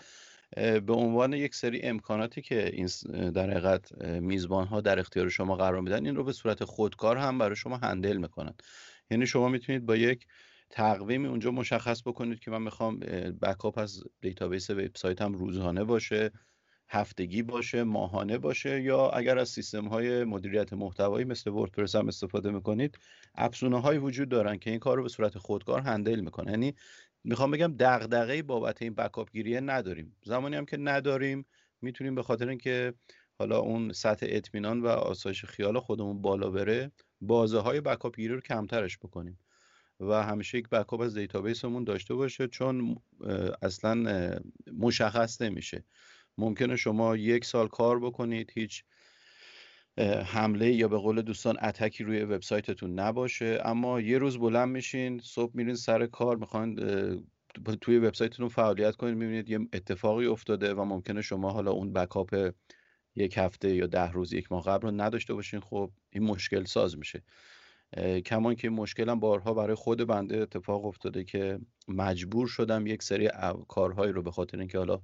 [0.57, 2.89] به عنوان یک سری امکاناتی که این
[3.31, 7.37] در حقیقت میزبان ها در اختیار شما قرار میدن این رو به صورت خودکار هم
[7.37, 8.53] برای شما handle می‌کنن.
[9.11, 10.27] یعنی شما می‌تونید با یک
[10.71, 12.99] تقویمی اونجا مشخص بکنید که من می‌خوام
[13.41, 16.31] backup از database وبسایت هم روزانه باشه
[16.89, 22.51] هفتگی باشه ماهانه باشه یا اگر از سیستم های مدیریت محتوایی مثل وردپرس هم استفاده
[22.51, 22.97] می‌کنید
[23.35, 26.75] افزونه های وجود دارن که این کار رو به صورت خودکار handle می‌کنه یعنی
[27.23, 30.15] می‌خوام بگم دغدغه بابت این بکاپ گیریه نداریم.
[30.23, 31.45] زمانی هم که نداریم
[31.81, 32.93] می‌تونیم به خاطر اینکه
[33.39, 36.91] حالا اون سطح اطمینان و آسایش خیال خودمون بالا بره
[37.21, 39.39] بازه های بکاپ گیری رو کمترش بکنیم.
[40.01, 42.95] و همیشه یک بکاپ از دیتابیسمون داشته باشه چون
[43.61, 44.29] اصلا
[44.77, 45.83] مشخص نمیشه.
[46.37, 48.83] ممکنه شما یک سال کار بکنید هیچ
[50.25, 55.51] حمله یا به قول دوستان اتکی روی وبسایتتون نباشه اما یه روز بلند میشین صبح
[55.55, 56.75] میرین سر کار می‌خواین
[57.81, 62.51] توی وبسایتتون فعالیت کنید می‌بینید یه اتفاقی افتاده و ممکنه شما حالا اون بکاپ
[63.15, 65.59] یک هفته یا ده روز یک ماه قبل رو نداشته باشین.
[65.59, 67.23] خب این مشکل ساز میشه.
[68.25, 73.29] کمان که مشکلم بارها برای خود بنده اتفاق افتاده که مجبور شدم یک سری
[73.67, 75.01] کارهایی رو به خاطر اینکه حالا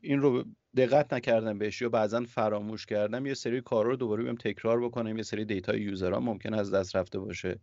[0.00, 0.44] این رو
[0.76, 5.16] دقت نکردم بهش یا بعضا فراموش کردم یه سری کار رو دوباره بیم تکرار بکنم
[5.16, 7.60] یه سری دیتا یوزرها ممکن از دست رفته باشه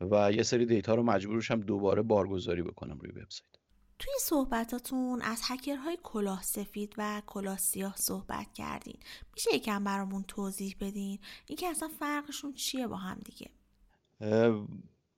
[0.00, 3.65] و یه سری دیتا رو مجبورشم دوباره بارگذاری بکنم روی وبسایت.
[3.98, 8.96] توی صحبتاتون از هکرهای کلاه سفید و کلاه سیاه صحبت کردین.
[9.34, 13.50] میشه یکم برامون توضیح بدین؟ اینکه اصلا فرقشون چیه با هم دیگه؟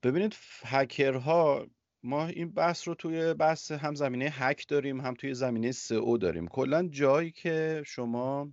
[0.02, 1.66] ببینید هکرها
[2.02, 6.48] ما این بحث رو توی بحث هم زمینه هک داریم هم توی زمینه سئو داریم.
[6.48, 8.52] کلا جایی که شما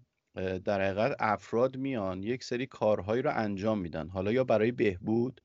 [0.66, 4.10] در حقیقت افراد میان یک سری کارهایی رو انجام میدن.
[4.10, 5.42] حالا یا برای بهبود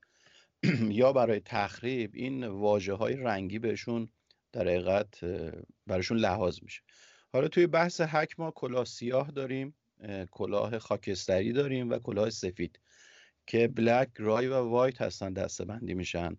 [1.01, 4.09] یا برای تخریب این واجه های رنگی بهشون
[4.53, 5.25] در حقیقت
[5.87, 6.81] براشون لحاظ میشه.
[7.33, 9.75] حالا توی بحث هک ما کلاه سیاه داریم
[10.31, 12.79] کلاه خاکستری داریم و کلاه سفید
[13.47, 16.37] که بلک رای و وایت هستن دسته بندی میشن.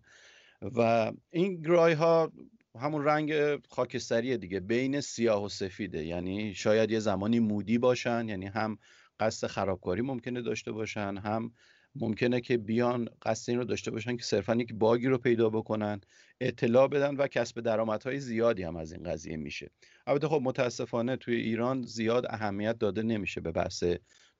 [0.61, 2.31] و این گرای ها
[2.79, 3.33] همون رنگ
[3.69, 6.05] خاکستری دیگه بین سیاه و سفیده.
[6.05, 8.77] یعنی شاید یه زمانی مودی باشن یعنی هم
[9.19, 11.53] قصد خرابکاری ممکنه داشته باشن هم
[11.95, 16.01] ممکنه که بیان قصد این رو داشته باشن که صرفا یک باگی رو پیدا بکنن
[16.41, 19.69] اطلاع بدن و کسب درآمدهای زیادی هم از این قضیه میشه.
[20.07, 23.83] البته خب متاسفانه توی ایران زیاد اهمیت داده نمیشه به بحث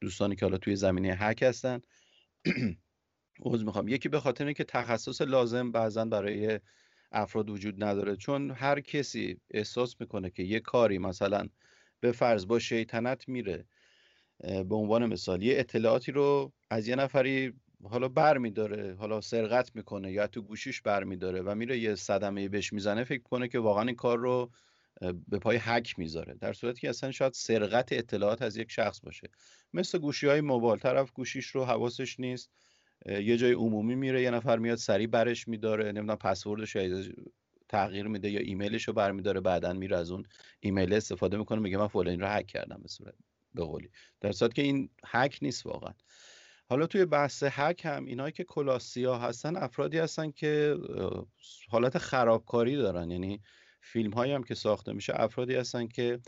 [0.01, 1.81] دوستانی که حالا توی زمینه هک هستن.
[3.45, 3.87] عوض می‌خوام.
[3.87, 6.59] یکی به خاطر اینکه تخصص لازم بعضا برای
[7.11, 11.47] افراد وجود نداره چون هر کسی احساس می‌کنه که یه کاری مثلا
[11.99, 13.65] به فرض با شیطنت میره.
[14.39, 17.53] به عنوان مثال یه اطلاعاتی رو از یه نفری
[17.83, 22.49] حالا بر میداره حالا سرقت می‌کنه یا تو گوشیش بر میداره و میره یه صدمه
[22.49, 24.51] بهش می‌زنه فکر کنه که واقعا این کار رو
[25.27, 26.33] به پای حک می‌ذاره.
[26.33, 29.29] در صورتی که اصلا شاید سرقت اطلاعات از یک شخص باشه.
[29.73, 32.49] مثل گوشی های موبایل طرف گوشیش رو حواسش نیست
[33.05, 36.77] یه جای عمومی میره یه نفر میاد سریع برش میداره نمی‌دونم پسوردش
[37.69, 40.23] تغییر میده یا ایمیلش رو برمیداره بعدا میره از اون
[40.59, 43.15] ایمیل استفاده می‌کنه میگه من فلان رو هک کردم به صورت.
[43.53, 43.89] به قولی.
[44.21, 45.93] در صورتی که این هک نیست واقعا.
[46.69, 50.77] حالا توی بحث هک هم اینایی که کلاسیا هستن افرادی هستن که
[51.69, 53.11] حالت خرابکاری دارن.
[53.11, 53.41] یعنی
[53.81, 56.19] فیلم هایی هم که ساخته میشه افرادی هستن که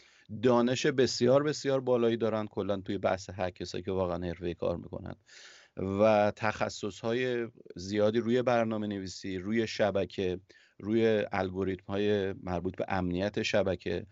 [0.43, 5.15] دانش بسیار بسیار بالایی دارن کلا توی بحث هک کسایی که واقعا حرفه کار می‌کنن.
[5.77, 10.39] و تخصص های زیادی روی برنامه نویسی روی شبکه
[10.79, 14.05] روی الگوریتم های مربوط به امنیت شبکه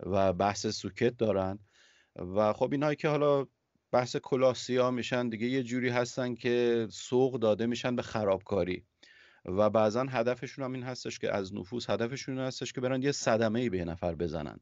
[0.00, 1.58] و بحث socket دارن.
[2.16, 3.46] و خب اینهایی که حالا
[3.92, 8.84] بحث کلاه سیاه میشن دیگه یه جوری هستن که سوق داده میشن به خرابکاری.
[9.44, 13.60] و بعضا هدفشون هم این هستش که از نفوذ هدفشون هستش که برن یه صدمه
[13.60, 14.60] ای به نفر بزنن.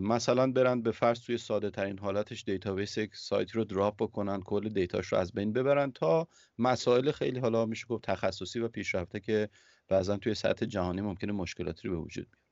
[0.00, 4.68] مثلا برن به فرض توی ساده ترین حالتش database یک سایت رو drop بکنن کل
[4.68, 6.28] data ش رو از بین ببرن تا
[6.58, 9.48] مسائل خیلی حالا میشه گفت تخصصی و پیشرفته که
[9.88, 12.43] بعضا توی سطح جهانی ممکنه مشکلاتی رو به وجود بیاد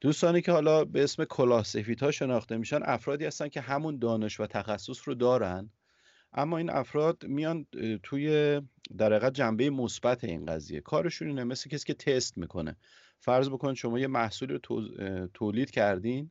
[0.00, 1.66] دوستانی که حالا به اسم کلاه
[2.00, 5.70] ها شناخته میشن افرادی هستن که همون دانش و تخصص رو دارن
[6.32, 7.66] اما این افراد میان
[8.02, 8.60] توی
[8.98, 10.80] در حقیقت جنبه مثبت این قضیه.
[10.80, 12.76] کارشون اینه مثل کسی که تست می‌کنه.
[13.18, 14.58] فرض بکن شما یه محصول رو
[15.34, 16.30] تولید کردین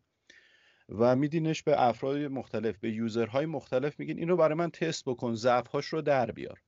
[0.89, 5.34] و میدینش به افراد مختلف به یوزرهای مختلف میگین این رو برای من تست بکن
[5.34, 6.61] ضعفهاش رو در بیار.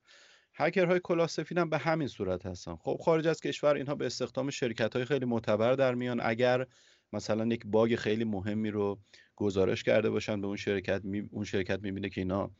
[0.60, 2.76] هکرهای کلاه سفید هم به همین صورت هستن.
[2.76, 6.20] خب خارج از کشور اینها به استخدام شرکت های خیلی معتبر در میان.
[6.22, 6.66] اگر
[7.12, 8.98] مثلا یک باگ خیلی مهمی رو
[9.36, 11.28] گزارش کرده باشن به اون شرکت می...
[11.30, 12.50] اون شرکت می‌بینه که اینا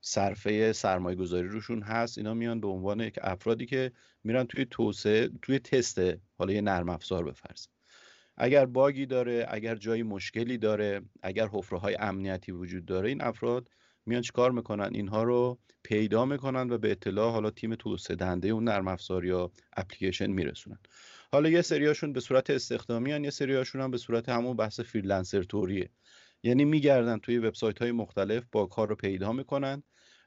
[0.00, 3.92] صرفه سرمایه گذاری روشون هست اینا میان به عنوان یک افرادی که
[4.24, 6.00] میرن توی توسعه توی تست
[6.38, 7.66] حالا یه نرم افزار بفرض
[8.36, 13.68] اگر باگی داره اگر جایی مشکلی داره اگر حفره های امنیتی وجود داره این افراد
[14.06, 18.64] میان چیکار می‌کنن؟ اینها رو پیدا می‌کنن و به اطلاع حالا تیم توسعه دهنده اون
[18.64, 20.78] نرم افزار یا اپلیکیشن میرسونن.
[21.32, 23.24] حالا یه سریاشون به صورت استخدامی هن.
[23.24, 25.90] یه سریاشون هم به صورت همون بحث freelancer طوریه.
[26.42, 29.82] یعنی میگردن توی وبسایت های مختلف bug ها رو پیدا می‌کنن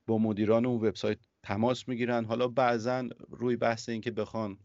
[0.07, 2.26] با مدیران اون وبسایت تماس می‌گیرن.
[2.26, 4.57] حالا بعضا روی بحث اینکه بخوان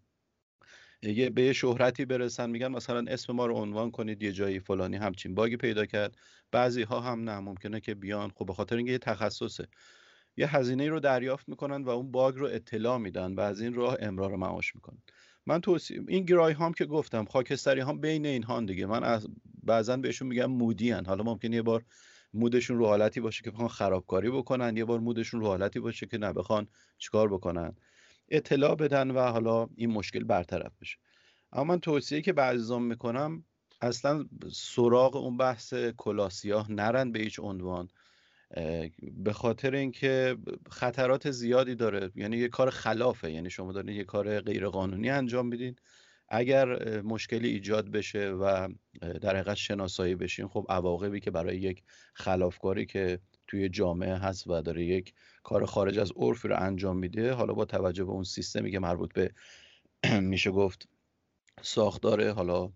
[1.02, 5.34] یه به شهرتی برسن میگن مثلا اسم ما رو عنوان کنید یه جایی فلانی همچین
[5.34, 6.16] bug ی پیدا کرد.
[6.52, 8.30] بعضی ها هم نه ممکنه که بیان.
[8.34, 9.66] خب به خاطر اینکه یه تخصصه.
[10.36, 13.96] یه هزینه رو دریافت می‌کنن و اون باگ رو اطلاع میدن و از این راه
[14.00, 14.98] امرار معاش می‌کنن.
[15.46, 18.86] من توصیه این گرای هام که گفتم خاکستری هم بین این هان دیگه.
[18.86, 19.28] من از
[19.62, 21.06] بعضا بهشون میگم مودی هن.
[21.06, 21.84] حالا ممکن یه بار
[22.34, 26.18] مودشون رو حالتی باشه که بخوان خرابکاری بکنن یه بار مودشون رو حالتی باشه که
[26.18, 27.76] نه بخوان چیکار بکنن.
[28.30, 30.96] اطلاع بدن و حالا این مشکل برطرف بشه.
[31.52, 33.44] اما من توصیه که به عزیزان می‌کنم
[33.80, 37.88] اصلا سراغ اون بحث کلاسیاه نرن به هیچ عنوان
[39.02, 40.36] به خاطر اینکه
[40.70, 42.10] خطرات زیادی داره.
[42.14, 43.32] یعنی یه کار خلافه.
[43.32, 45.76] یعنی شما دارین یه کار غیر قانونی انجام میدین.
[46.28, 48.68] اگر مشکلی ایجاد بشه و
[49.00, 51.82] در حقیقت شناسایی بشین خب عواقبی که برای یک
[52.14, 57.32] خلافکاری که توی جامعه هست و داره یک کار خارج از عرفی رو انجام میده.
[57.32, 59.32] حالا با توجه به اون سیستمی که مربوط به
[60.20, 60.88] میشه گفت
[61.62, 62.72] ساختار حالا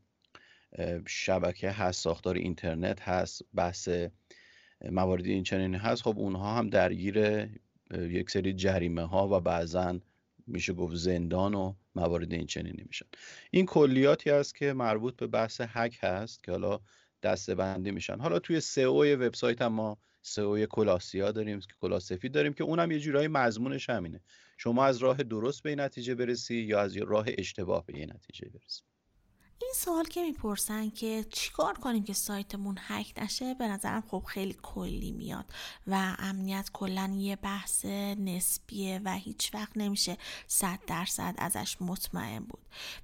[1.07, 3.89] شبکه هست ساختار اینترنت هست بحث
[4.91, 6.03] مواردی این چنینی هست.
[6.03, 7.49] خب اونها هم درگیر
[7.91, 10.01] یک سری جریمه ها و بعضا
[10.47, 13.07] میشه گفت زندان و موارد این چنینی میشن.
[13.51, 16.81] این کلیاتی است که مربوط به بحث هک هست که حالا
[17.23, 18.21] دسته بندی میشن.
[18.21, 22.99] حالا توی سئو وبسایت هم ما سئو کلاسیا داریم که کلاسفی داریم که اونم یه
[22.99, 24.21] جورایی مضمونش همینه.
[24.59, 28.83] شما از راه درست به نتیجه برسی یا از راه اشتباه به این نتیجه برسی؟
[29.63, 34.57] این سوال که می‌پرسن که چیکار کنیم که سایتمون هک نشه به نظرم خب خیلی
[34.63, 35.45] کلی میاد
[35.87, 37.85] و امنیت کلا یه بحث
[38.19, 42.63] نسبیه و هیچ وقت نمیشه صد درصد ازش مطمئن بود.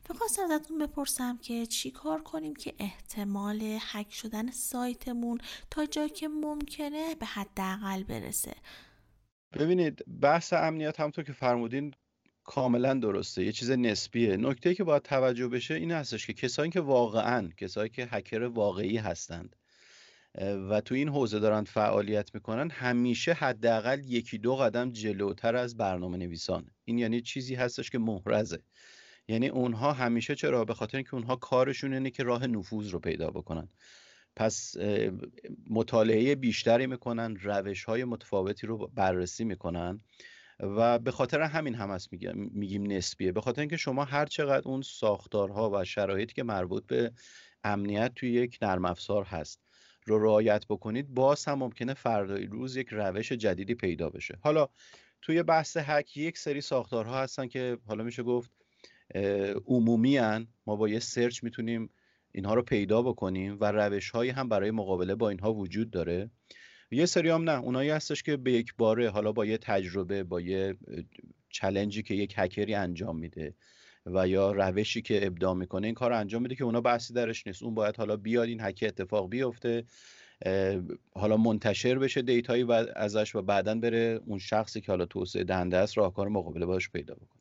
[0.08, 5.38] می‌خواستم ازتون بپرسم که چیکار کنیم که احتمال هک شدن سایتمون
[5.70, 8.54] تا جایی که ممکنه به حداقل برسه؟
[9.52, 11.94] ببینید بحث امنیت همونطور که فرمودین
[12.50, 13.44] کاملا درسته.
[13.44, 14.36] یه چیز نسبیه.
[14.36, 18.96] نکته که باید توجه بشه این هستش که کسایی که واقعا کسایی که هکر واقعی
[18.96, 19.56] هستند
[20.70, 26.16] و تو این حوزه دارن فعالیت می‌کنن همیشه حداقل یکی دو قدم جلوتر از برنامه
[26.18, 28.62] نویسان این یعنی چیزی هستش که محرزه.
[29.28, 33.30] یعنی اونها همیشه چرا؟ به خاطر اینکه اونها کارشون اینه که راه نفوذ رو پیدا
[33.30, 33.68] بکنن.
[34.36, 34.76] پس
[35.70, 40.00] مطالعه بیشتری می‌کنن روش های متفاوتی رو بررسی می‌کنن.
[40.62, 43.32] و به خاطر همین هم هست میگیم نسبیه.
[43.32, 47.12] به خاطر اینکه شما هر چقدر اون ساختارها و شرایطی که مربوط به
[47.64, 49.60] امنیت توی یک نرم افزار هست
[50.06, 54.38] رو رعایت بکنید باز هم ممکنه فردای روز یک روش جدیدی پیدا بشه.
[54.40, 54.68] حالا
[55.22, 58.50] توی بحث هک یک سری ساختارها هستن که حالا میشه گفت
[59.66, 60.18] عمومی.
[60.66, 61.90] ما با یه search می‌تونیم
[62.32, 66.30] اینها رو پیدا بکنیم و روش هایی هم برای مقابله با اینها وجود داره.
[66.90, 70.40] یه سری هم نه اونایی هستش که به یک باره حالا با یه تجربه با
[70.40, 70.76] یه
[71.50, 73.54] challenge ی که یک هکری انجام میده
[74.06, 77.62] و یا روشی که ابداع می‌کنه این کار انجام میده که اونا بحثی درش نیست.
[77.62, 79.84] اون باید حالا بیاد این هک اتفاق بیفته
[81.14, 85.44] حالا منتشر بشه data یی و ازش و بعدا بره اون شخصی که حالا توسعه
[85.44, 87.40] دهنده است راهکار مقابله باش پیدا بکنه.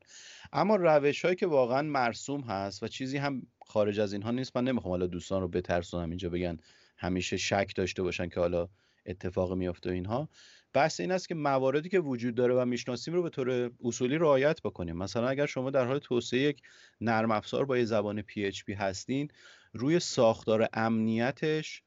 [0.54, 4.64] اما روش هایی که واقعا مرسوم هست و چیزی هم خارج از اینها نیست من
[4.64, 6.58] نمی‌خوام حالا دوستان رو بترسونم اینجا بگن
[6.98, 8.70] همیشه شک داشته باشن که حالا
[9.10, 10.30] اتفاق میافته اینها
[10.74, 14.62] بحث این است که مواردی که وجود داره و می‌شناسیم رو به طور اصولی رعایت
[14.62, 14.98] بکنیم.
[14.98, 16.62] مثلا اگر شما در حال توسعه یک
[17.02, 19.28] نرم افزار با یه زبان PHP هستین
[19.74, 21.84] روی ساختار امنیتش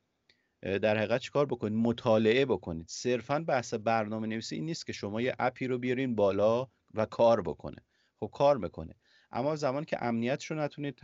[0.63, 2.87] در حقیقت چیکار بکنید؟ مطالعه بکنید.
[2.89, 7.43] صرفا بحث برنامه نویسی این نیست که شما یه اپی رو بیارین بالا و کار
[7.43, 7.85] بکنه.
[8.21, 8.95] خب کار می‌کنه.
[9.33, 11.01] اما زمان که امنیتش رو نتونید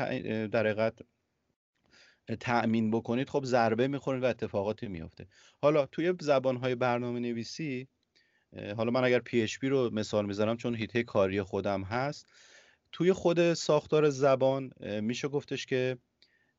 [0.51, 0.99] در حقیقت
[2.37, 5.27] تأمین بکنید خب ضربه می‌خورید و اتفاقاتی میفته
[5.59, 7.89] حالا توی زبانهای برنامه نویسی
[8.77, 12.27] حالا من اگر PHP رو مثال می‌زنم چون هیته کاری خودم هست
[12.93, 14.71] توی خود ساختار زبان
[15.01, 15.99] میشه گفتش که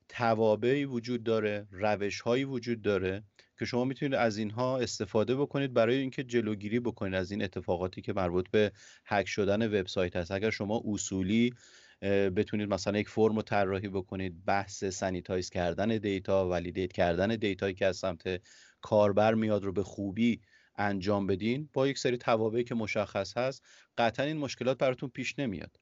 [0.10, 3.24] توابعی وجود داره روش هایی وجود داره
[3.60, 8.14] که شما می‌تونید از اینها استفاده بکنید برای اینکه جلوگیری بکنید از این اتفاقاتی که
[8.14, 8.72] مربوط به
[9.06, 10.32] هک شدن وبسایت هست.
[10.32, 11.54] اگر شما اصولی
[12.02, 17.74] بتونید مثلا یک فرم رو طراحی بکنید بحث sanitize کردن data validate کردن data یی
[17.74, 18.42] که از سمت
[18.82, 20.42] کاربر میاد رو به خوبی
[20.76, 23.66] انجام بدین با یک سری توابعی که مشخص هست
[23.98, 25.80] قطعا این مشکلات براتون پیش نمیاد.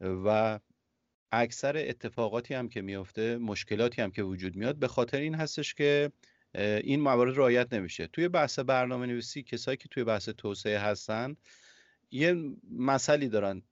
[0.00, 0.58] و
[1.32, 6.12] اکثر اتفاقاتی هم که میفته مشکلاتی هم که وجود میاد به خاطر این هستش که
[6.54, 8.06] این موارد رعایت نمیشه.
[8.06, 11.36] توی بحث برنامه نویسی کسایی که توی بحث توسعه هستن
[12.10, 12.36] یه
[12.70, 13.62] مسئله دارن.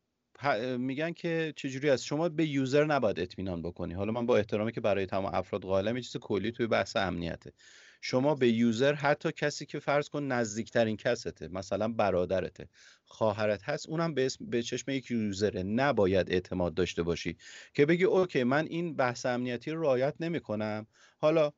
[0.78, 3.94] میگن که چجوری است؟ شما به user نباید اطمینان بکنی.
[3.94, 7.52] حالا من با احترامی که برای تمام افراد قائلم یه چیز کلی توی بحث امنیته.
[8.00, 12.68] شما به user حتی کسی که فرض کن نزدیکترین کسته مثلا برادرته
[13.04, 15.62] خواهرت هست اونم به, به چشم یک user ه.
[15.62, 17.36] نباید اعتماد داشته باشی
[17.74, 20.86] که بگی okay من این بحث امنیتی رو رعایت نمی‌کنم.
[21.18, 21.52] حالا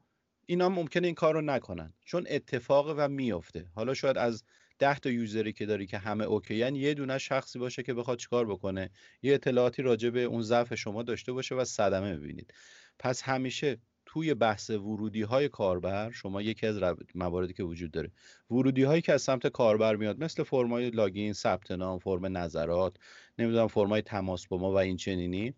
[0.47, 3.67] اینا ممکنه این کار رو نکنن چون اتفاق و میافته.
[3.75, 4.45] حالا شاید از
[4.83, 8.47] ده تا یوزری که داری که همه اوکیان یه دونه شخصی باشه که بخواد چیکار
[8.47, 8.91] بکنه.
[9.23, 12.55] یه اطلاعاتی راجع به اون ضعف شما داشته باشه و صدمه ببینید.
[12.99, 16.81] پس همیشه توی بحث ورودی های کاربر شما یکی از
[17.15, 18.11] مواردی که وجود داره.
[18.51, 22.97] ورودی هایی که از سمت کاربر میاد مثل فرمای لاگین ثبت نام فرم نظرات
[23.39, 25.55] نمی‌دونم فرمای تماس با ما و این چنینی.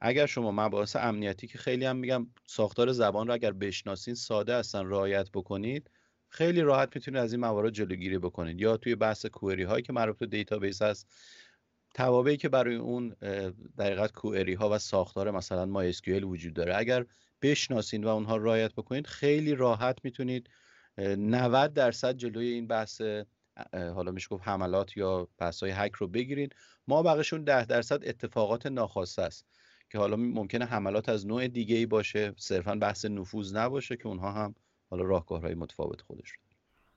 [0.00, 4.86] اگر شما مباحث امنیتی که خیلی هم میگم ساختار زبان رو اگر بشناسین ساده هستن
[4.86, 5.90] رعایت بکنید.
[6.28, 8.60] خیلی راحت می‌تونید از این موارد جلوگیری بکنید.
[8.60, 11.06] یا توی بحث query هایی که مربوط به database هست
[11.94, 13.08] توابعی که برای اون
[13.78, 17.06] دقیقت query ها و ساختار مثلا MySQL وجود داره اگر
[17.42, 20.50] بشناسین و اونها رعایت بکنید خیلی راحت می‌تونید
[20.98, 23.02] 90 درصد جلوی این بحث
[23.72, 26.48] حالا میشه گفت حملات یا بحث های هک رو بگیرین
[26.88, 29.46] ما بقیشون 10 درصد اتفاقات ناخواسته است
[29.90, 34.32] که حالا ممکنه حملات از نوع دیگه ای باشه صرفا بحث نفوذ نباشه که اونها
[34.32, 34.54] هم
[34.90, 36.46] حالا راهکارهای متفاوت خودش رو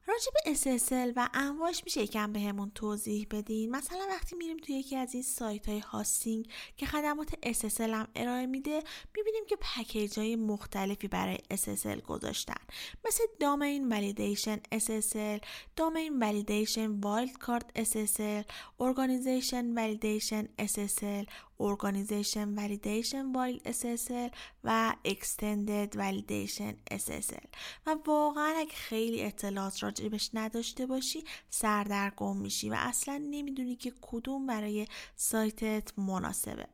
[0.09, 4.95] راجع به SSL و انواعش میشه یکم بهمون توضیح بدین؟ مثلا وقتی میریم توی یکی
[4.95, 6.47] از این سایت های hosting
[6.77, 8.83] که خدمات SSL هم ارائه میده
[9.15, 12.61] می‌بینیم که پکیج های مختلفی برای SSL گذاشتن.
[13.07, 21.25] مثل domain validation SSL domain validation wildcard SSL organization validation SSL
[21.61, 24.31] Organization Validation Wildcard SSL
[24.63, 27.47] و Extended Validation SSL
[27.85, 34.47] و واقعا اگه خیلی اطلاعات راجبش نداشته باشی سردرگم میشی و اصلا نمی‌دونی که کدوم
[34.47, 36.67] برای سایتت مناسبه.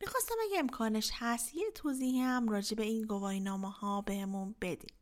[0.00, 4.97] می‌خواستم اگه امکانش هست یه توضیحی هم راجع به این گواهی نامه ها بهمون بدیم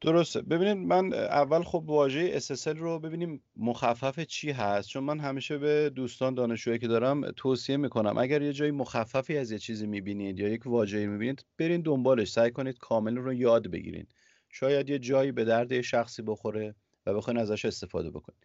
[0.00, 0.42] درسته.
[0.42, 4.88] ببینید من اول خب واژه SSL رو ببینیم مخفف چی هست.
[4.88, 9.50] چون من همیشه به دوستان دانشجویی که دارم توصیه می‌کنم اگر یه جایی مخففی از
[9.50, 12.30] یه چیزی می‌بینید یا یک واژه‌ای می‌بینید برین دنبالش.
[12.30, 14.08] سعی کنید کامل رو یاد بگیرید
[14.50, 16.74] شاید یه جایی به درد شخصی بخوره
[17.06, 18.38] و بخواین ازش استفاده بکنید.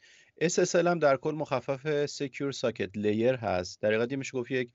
[0.44, 3.82] SSL هم در کل مخفف Secure Socket Layer هست.
[3.82, 4.70] در حقیقت میشه گفت یک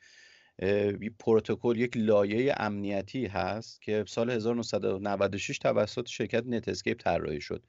[1.18, 7.62] پروتکل یک لایه امنیتی هست که سال 1996 توسط شرکت نت اسکیپ طراحی شد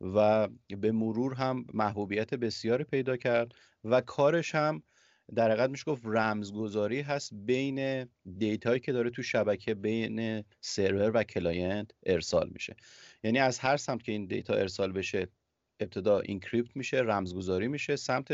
[0.00, 4.82] و به مرور هم محبوبیت بسیاری پیدا کرد و کارش هم
[5.34, 8.08] در حقیقت میشه گفت رمزگذاری هست بین
[8.38, 12.76] data یی که داره تو شبکه بین سرور و client ارسال میشه.
[13.24, 15.28] یعنی از هر سمت که این data ارسال بشه
[15.80, 18.28] ابتدا encrypt میشه رمزگذاری میشه سمت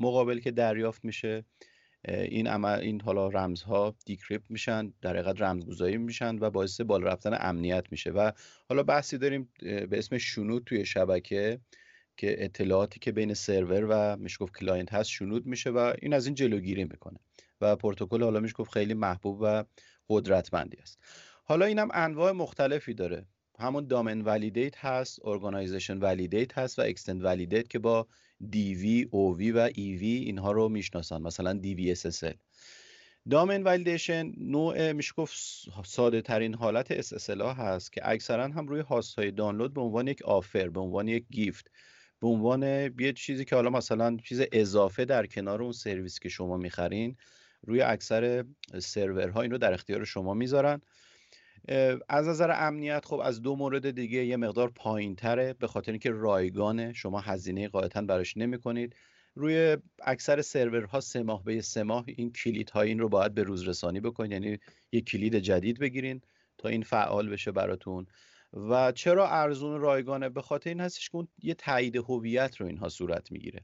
[0.00, 1.44] مقابل که دریافت میشه.
[2.08, 7.36] این عمل این حالا رمزها decrypt میشن در حقیقت رمزگذاری میشن و باعث بالا رفتن
[7.40, 8.30] امنیت میشه و
[8.68, 11.60] حالا بحثی داریم به اسم شنود توی شبکه
[12.16, 16.26] که اطلاعاتی که بین سرور و میشه گفت client هست شنود میشه و این از
[16.26, 17.18] این جلوگیری می‌کنه
[17.60, 19.64] و پروتکل حالا میشه گفت خیلی محبوب و
[20.08, 20.98] قدرتمندی است.
[21.44, 23.26] حالا اینم انواع مختلفی داره.
[23.58, 28.06] همون domain validate هست organization validate هست و extend validate که با
[28.42, 32.36] DV, OV و EV اینها رو می‌شناسن مثلا DV SSL
[33.30, 35.36] domain validation نوع میشه گفت
[35.84, 40.08] ساده ترین حالت SSL ها هست که اکثرا هم روی host های دانلود به عنوان
[40.08, 41.70] یک offer به عنوان یک gift
[42.20, 42.62] به عنوان
[43.00, 47.16] یه چیزی که حالا مثلا چیز اضافه در کنار اون سرویس که شما می‌خرین
[47.62, 48.44] روی اکثر
[48.78, 50.80] سرورها این رو در اختیار شما می‌ذارن.
[52.08, 56.10] از نظر امنیت خب از دو مورد دیگه یه مقدار پایین تره به خاطر اینکه
[56.10, 58.96] رایگانه شما هزینه قاعدتا براش نمی کنید
[59.34, 63.42] روی اکثر سرورها سه ماه به سه ماه این کلید ها این رو باید به
[63.42, 64.58] روز رسانی بکنید یعنی
[64.92, 66.20] یه کلید جدید بگیرین
[66.58, 68.06] تا این فعال بشه براتون.
[68.52, 72.88] و چرا ارزون رایگانه؟ به خاطر این هستش که اون یه تایید هویت رو اینها
[72.88, 73.60] صورت می‌گیره.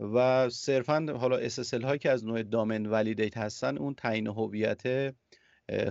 [0.00, 5.14] و صرفا حالا SSL هایی که از نوع دامن ولیدیت هستن اون تعیین هویت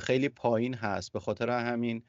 [0.02, 1.12] خیلی پایین هست.
[1.12, 2.04] به خاطر همین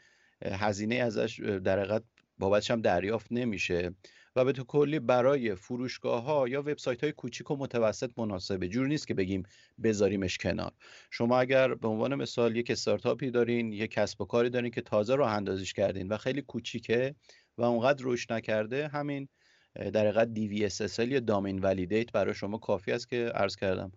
[0.44, 2.02] هزینه ازش در حقیقت
[2.38, 3.94] بابتش هم دریافت نمیشه.
[4.36, 8.68] و به تو کلی برای فروشگاه ها یا وبسایت های کوچیک و متوسط مناسبه.
[8.68, 9.42] جور نیست که بگیم
[9.82, 10.72] بذاریمش کنار.
[11.10, 15.14] شما اگر به عنوان مثال یک استارتاپی دارین یک کسب و کاری دارین که تازه
[15.14, 17.14] راه اندازیش کردین و خیلی کوچیکه
[17.58, 19.28] و اونقدر رشد نکرده همین
[19.74, 23.92] در حقیقت DVSSL یا دامین ولیدیت برای شما کافی است که عرض کردم.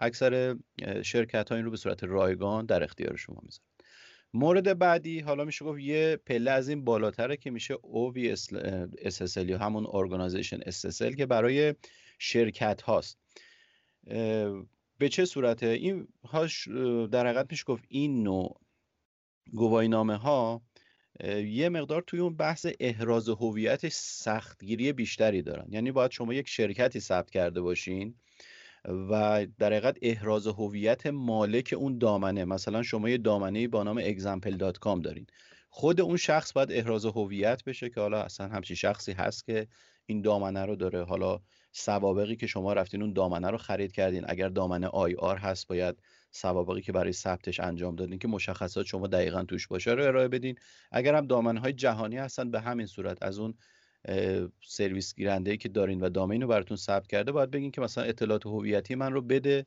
[0.00, 0.56] اکثر
[1.04, 3.66] شرکت ها این رو به صورت رایگان در اختیار شما می‌ذارن.
[4.34, 9.84] مورد بعدی حالا میشه گفت یه پله از این بالاتره که میشه OVSSL یا همون
[9.84, 11.74] Organization SSL که برای
[12.18, 13.18] شرکت هاست
[14.98, 16.68] به چه صورته؟ این هاش
[17.12, 18.60] در حقیقت میشه گفت این نوع
[19.52, 20.62] گواهی نامه ها
[21.44, 25.66] یه مقدار توی اون بحث احراز هویتش سختگیری بیشتری دارن.
[25.72, 28.14] یعنی باید شما یک شرکتی ثبت کرده باشین
[28.84, 32.44] و در حقیقت احراز هویت مالک اون دامنه.
[32.44, 35.26] مثلا شما یه دامنه با نام example.com دارین.
[35.68, 39.66] خود اون شخص باید احراز هویت بشه که حالا اصلا همچین شخصی هست که
[40.06, 41.04] این دامنه رو داره.
[41.04, 41.40] حالا
[41.72, 44.24] سوابقی که شما رفتین اون دامنه رو خرید کردین.
[44.28, 49.06] اگر دامنه آی آر هست باید سوابقی که برای ثبتش انجام دادین که مشخصات شما
[49.06, 50.54] دقیقا توش باشه رو ارائه بدین.
[50.92, 53.54] اگر هم دامنه های جهانی هستن به همین صورت از اون
[54.62, 58.46] سرویس گیرنده که دارین و دامین رو براتون ثبت کرده باید بگین که مثلا اطلاعات
[58.46, 59.66] هویتی من رو بده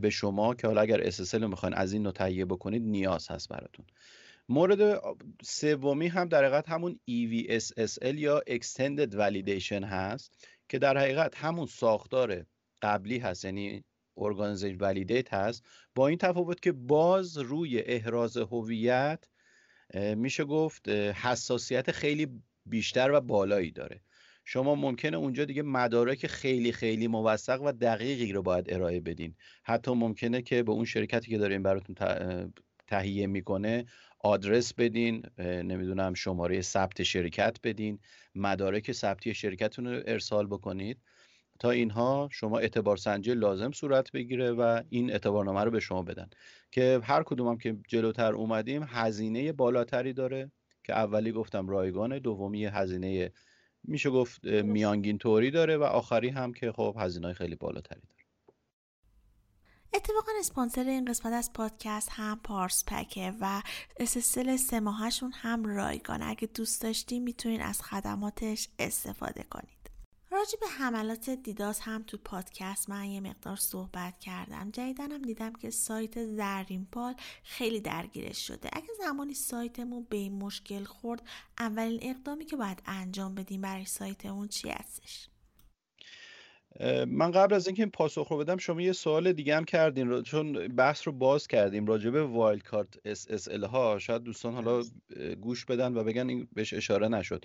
[0.00, 3.48] به شما که حالا اگر SSL رو می‌خواین از این نوع تهیه بکنید نیاز هست
[3.48, 3.86] براتون.
[4.48, 5.02] مورد
[5.42, 12.46] سومی هم در حقیقت همون EVSSL یا Extended Validation هست که در حقیقت همون ساختار
[12.82, 13.84] قبلی هست یعنی
[14.20, 15.64] Organization Validate هست.
[15.94, 19.24] با این تفاوت که باز روی احراز هویت
[19.94, 24.00] میشه گفت حساسیت خیلی بیشتر و بالایی داره.
[24.44, 29.34] شما ممکنه اونجا دیگه مدارک خیلی خیلی موثق و دقیقی رو باید ارائه بدین.
[29.64, 31.96] حتی ممکنه که به اون شرکتی که دارین براتون
[32.86, 33.84] تهیه می‌کنه
[34.20, 37.98] آدرس بدین نمی‌دونم شماره ثبت شرکت بدین
[38.34, 40.98] مدارک ثبتی شرکتتون رو ارسال بکنید.
[41.58, 46.30] تا اینها شما اعتبار سنجی لازم صورت بگیره و این اعتبارنامه رو به شما بدن.
[46.70, 50.50] که هر کدوم هم که جلوتر اومدیم هزینه بالاتری داره.
[50.84, 53.32] که اولی گفتم رایگانه دومی هزینه
[53.84, 58.22] میشه گفت میانگین طوری داره و آخری هم که خب هزینه خیلی بالاتری داره.
[59.94, 63.62] اتفاقا اسپانسر این قسمت از پادکست هم پارس پکه و
[64.00, 66.26] SSL سه ماهشون هم رایگانه.
[66.28, 69.81] اگه دوست داشتین می‌تونین از خدماتش استفاده کنید.
[70.42, 74.70] راجع به حملات DDoS هم تو پادکست من یه مقدار صحبت کردم.
[74.70, 78.70] جدیدنم دیدم که سایت زرین پال خیلی درگیرش شده.
[78.72, 81.22] اگه زمانی سایتمون به این مشکل خورد
[81.58, 85.28] اولین اقدامی که باید انجام بدیم برای سایتمون چی هستش؟
[87.06, 90.68] من قبل از اینکه این پاسخ رو بدم شما یه سوال دیگه هم کردین چون
[90.68, 93.98] بحث رو باز کردیم راجع به wildcard SSL ها.
[93.98, 94.82] شاید دوستان حالا
[95.40, 97.44] گوش بدن و بگن این بهش اشاره نشد.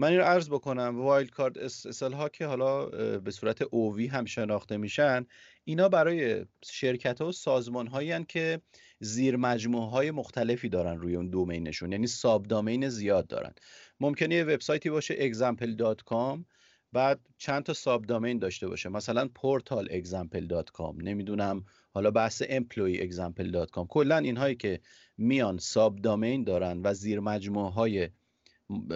[0.00, 2.86] من این رو عرض بکنم wildcard SSL ها که حالا
[3.18, 5.26] به صورت OV هم شناخته میشن
[5.64, 8.60] اینا برای شرکت ها و سازمان هایی که
[9.00, 13.52] زیر مجموعه های مختلفی دارن روی اون domain شون یعنی subdomain زیاد دارن.
[14.00, 16.44] ممکنه یه وبسایتی باشه example.com
[16.92, 18.88] بعد چند تا subdomain داشته باشه.
[18.88, 24.80] مثلا portal.example.com نمی‌دونم حالا بحث employee.example.com کلا اینهایی که
[25.18, 28.08] میان ساب دامین دارن و زیر مجموعه های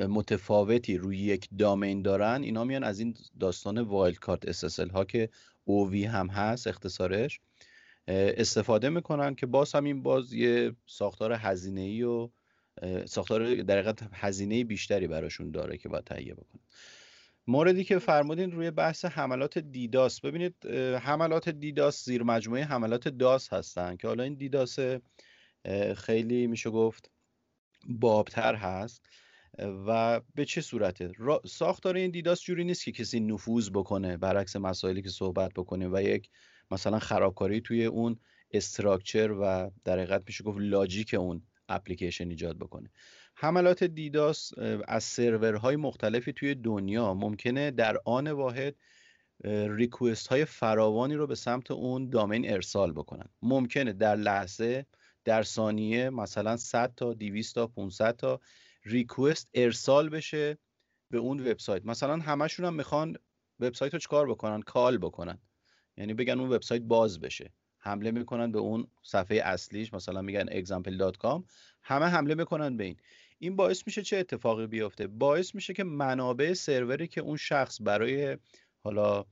[0.08, 5.28] متفاوتی روی یک دامین دارن اینا میان از این داستان وایلد کارت SSL ها که
[5.68, 7.40] OV هم هست اختصارش
[8.08, 12.30] استفاده می‌کنن که باز هم این باز یه ساختار هزینه ای و
[13.04, 16.60] ساختار در هزینه بیشتری براشون داره که باید تهیه بکنن.
[17.46, 20.66] موردی که فرمودین روی بحث حملات دیداس ببینید
[21.00, 24.78] حملات دیداس زیر مجموعه حملات داس هستن که حالا این دیداس
[25.96, 27.10] خیلی میشه گفت
[27.88, 29.06] بابتر هست.
[29.58, 31.12] و به چه صورته؟
[31.46, 36.02] ساختار این دیداس جوری نیست که کسی نفوذ بکنه برعکس مسائلی که صحبت بکنه و
[36.02, 36.30] یک
[36.70, 38.18] مثلا خرابکاری توی اون
[38.50, 42.90] استراکچر و در حقیقت میشه گفت لاجیک اون اپلیکیشن ایجاد بکنه.
[43.34, 44.52] حملات دیداس
[44.88, 47.14] از سرورهای مختلفی توی دنیا.
[47.14, 48.74] ممکنه در آن واحد
[49.68, 53.28] ریکوست های فراوانی رو به سمت اون دامین ارسال بکنن.
[53.42, 54.86] ممکنه در لحظه
[55.24, 58.40] در ثانیه مثلا 100 تا 200 تا 500 تا
[58.84, 60.58] ریکوست ارسال بشه
[61.10, 61.86] به اون وبسایت.
[61.86, 63.16] مثلا همشون هم می‌خوان
[63.60, 65.38] وبسایت رو چکار بکنن؟ کال بکنن.
[65.96, 67.52] یعنی بگن اون وبسایت باز بشه.
[67.78, 71.42] حمله می‌کنن به اون صفحه اصلیش مثلا میگن example.com
[71.82, 72.96] همه حمله می‌کنن به این.
[73.38, 78.38] این باعث میشه چه اتفاقی بیفته؟ باعث میشه که منابع سروری که اون شخص برای
[78.80, 79.24] حالا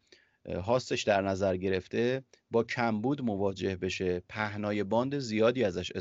[0.47, 4.23] هاستش در نظر گرفته با کمبود مواجه بشه.
[4.29, 5.93] پهنای باند زیادی ازش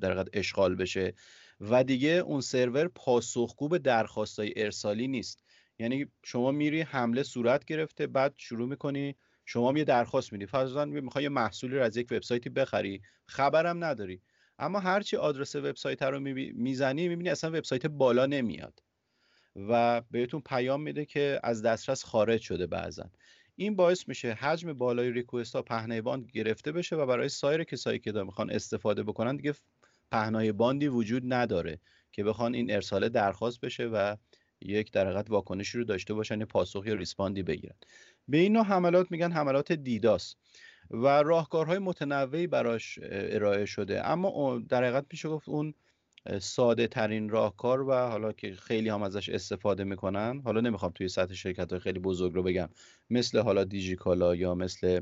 [0.00, 1.14] در اشغال بشه.
[1.60, 5.44] و دیگه اون سرور پاسخگو به درخواستای ارسالی نیست.
[5.78, 10.46] یعنی شما میری حمله صورت گرفته بعد شروع می‌کنی شما یه درخواست میدی.
[10.46, 14.22] فرضاً می‌خوای یه محصولی رو از یک وبسایتی بخری خبرم نداری.
[14.58, 16.20] اما هرچی آدرس وبسایت رو
[16.54, 18.82] می‌زنی می‌بینی اصلا وبسایت بالا نمیاد.
[19.56, 23.10] و بهتون پیام میده که از دسترس خارج شده بعضا.
[23.56, 26.02] این باعث میشه حجم بالای ریکوست ها پهنه
[26.32, 29.54] گرفته بشه و برای سایر کسایی که می‌خوان استفاده بکنن دیگه
[30.14, 31.78] پهنای باندی وجود نداره
[32.12, 34.16] که بخوان این ارسال درخواست بشه و
[34.60, 37.74] یک در حقیقت واکنشی رو داشته باشن یه پاسخ یا ریسپاندی بگیرن.
[38.28, 40.36] به این نوع حملات میگن حملات دیداس
[40.90, 44.08] و راهکارهای متنوعی براش ارائه شده.
[44.08, 45.74] اما در حقیقت میشه گفت اون
[46.40, 51.34] ساده ترین راهکار و حالا که خیلی هم ازش استفاده می‌کنن حالا نمی‌خوام توی سطح
[51.34, 52.68] شرکت های خیلی بزرگ رو بگم
[53.10, 55.00] مثل حالا دیجیکالا یا مثل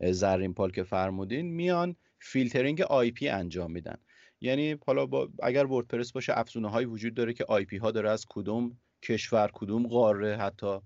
[0.00, 3.96] زرین پال که فرمودین میان filtering IP انجام میدن.
[4.40, 8.26] یعنی حالا با اگر وردپرس باشه افزونه هایی وجود داره که IP ها داره از
[8.28, 10.78] کدوم کشور کدوم قاره حتی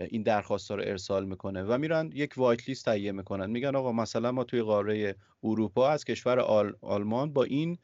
[0.00, 3.50] این درخواست رو ارسال می‌کنه و میرن یک white list تهیه می‌کنن.
[3.50, 6.72] میگن آقا مثلا ما توی قاره اروپا از کشور آل...
[6.80, 7.78] آلمان با این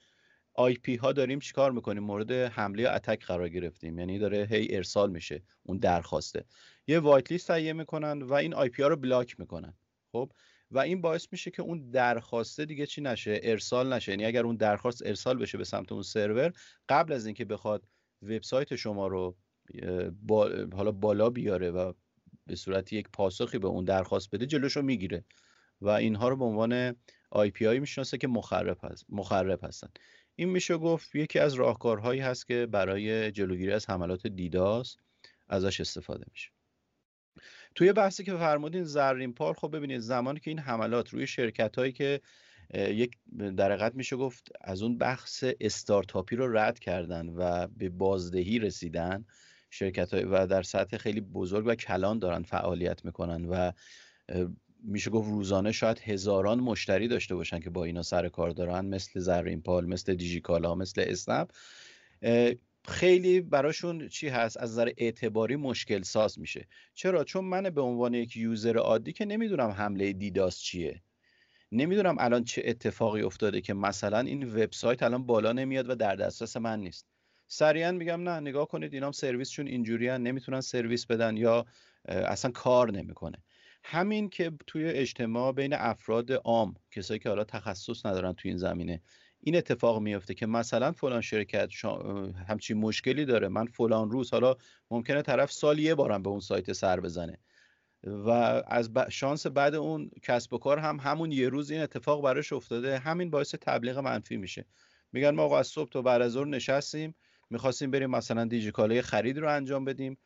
[0.55, 3.99] IP ها داریم چیکار می‌کنیم؟ مورد حمله attack قرار گرفتیم.
[3.99, 6.45] یعنی داره هی ارسال میشه اون درخواسته.
[6.87, 9.75] یه white list تهیه می‌کنن و این IP ها رو block می‌کنن.
[10.13, 10.33] خب؟
[10.73, 14.13] و این باعث میشه که اون درخواسته دیگه چی نشه ارسال نشه.
[14.13, 16.53] یعنی اگر اون درخواست ارسال بشه به سمت اون سرور
[16.89, 17.85] قبل از اینکه بخواد
[18.23, 19.37] وبسایت شما رو
[20.23, 21.93] با حالا بالا بیاره و
[22.47, 25.25] به صورت یک پاسخی به اون درخواست بده جلوشو می‌گیره.
[25.81, 26.97] و اینها رو به عنوان
[27.31, 29.89] IP ای می‌شناسه که مخرب هست مخرب هستن.
[30.37, 34.97] این میشه گفت یکی از راهکارهایی هست که برای جلوگیری از حملات DDoS
[35.49, 36.51] ازش استفاده میشه.
[37.75, 41.93] توی بحثی که فرمودین زرین پال خب ببینید زمانی که این حملات روی شرکت هایی
[41.93, 42.21] که
[42.75, 43.17] یک
[43.57, 49.25] در میشه گفت از اون بحث استارتاپی رو رد کردن و به بازدهی رسیدن
[49.71, 53.73] شرکت های و در سطح خیلی بزرگ و کلان دارن فعالیت می‌کنن و
[54.85, 59.21] میشه گفت روزانه شاید هزاران مشتری داشته باشن که با اینا سر کار دارن مثل
[59.21, 61.51] زرین پال مثل دیجیکالا مثل اسنپ.
[62.89, 66.69] خیلی براشون چی هست؟ از نظر اعتباری مشکل ساز میشه.
[66.95, 71.03] چرا؟ چون من به عنوان یک یوزر عادی که نمی‌دونم حمله دیداس چیه.
[71.73, 76.57] نمی‌دونم الان چه اتفاقی افتاده که مثلا این وبسایت الان بالا نمیاد و در دسترس
[76.57, 77.07] من نیست.
[77.49, 81.67] سریعا میگم نه نگاه کنید اینام سرویسشون اینجوری نمی‌تونن سرویس بدن یا
[82.05, 83.43] اصلا کار نمی‌کنه.
[83.85, 89.03] همین که توی اجتماع بین افراد عام کسایی که حالا تخصص ندارن توی این زمینه
[89.45, 91.71] این اتفاق میفته که مثلا فلان شرکت
[92.49, 94.57] همچین مشکلی داره من فلان روز حالا
[94.91, 97.39] ممکنه طرف سال یه بارم به اون سایت سر بزنه.
[98.05, 98.31] و
[98.67, 102.99] از شانس بعد اون کسب و کار هم همون یه روز این اتفاق براش افتاده.
[102.99, 104.67] همین باعث تبلیغ منفی میشه.
[105.13, 107.15] میگن ما آقا از صبح تا بعد از نشستیم
[107.51, 110.19] می‌خواستیم بریم مثلا دیجیکاله خرید رو انجام بدیم.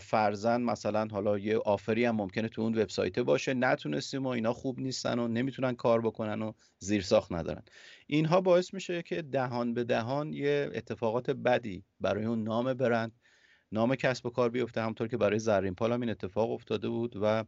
[0.00, 3.54] فرزن مثلا حالا یه آفری هم ممکنه تو اون وبسایت باشه.
[3.54, 7.62] نتونستیم و اینا خوب نیستن و نمی‌تونن کار بکنن و زیرساخت ندارن.
[8.06, 13.12] اینها باعث میشه که دهان به دهان یه اتفاقات بدی برای اون نام برند
[13.72, 14.82] نام کسب و کار بیفته.
[14.82, 17.44] همطور که برای زرین پال هم این اتفاق افتاده بود و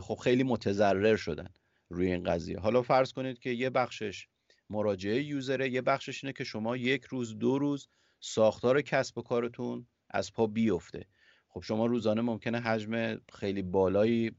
[0.00, 1.48] خب خیلی متضرر شدن
[1.88, 2.58] روی این قضیه.
[2.58, 4.28] حالا فرض کنید که یه بخشش
[4.70, 7.88] مراجعه یوزره یه بخشش اینه که شما یک روز دو روز
[8.20, 11.06] ساختار کسب و کارتون از پا بیفته.
[11.54, 14.32] خب شما روزانه ممکنه حجم خیلی بالایی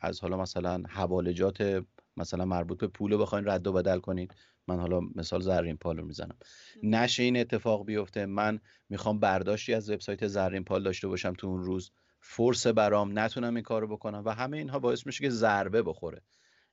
[0.00, 1.84] از حالا مثلا حوالجات
[2.16, 4.34] مثلا مربوط به پول رو بخواین رد و بدل کنید
[4.68, 6.36] من حالا مثال زرین پال رو می‌زنم
[6.82, 8.26] نشه این اتفاق بیفته.
[8.26, 11.90] من می‌خوام برداشتی از وبسایت زرین پال داشته باشم تو اون روز.
[12.20, 16.22] فرس برام نتونم این کارو بکنم و همه اینها باعث میشه که ضربه بخوره.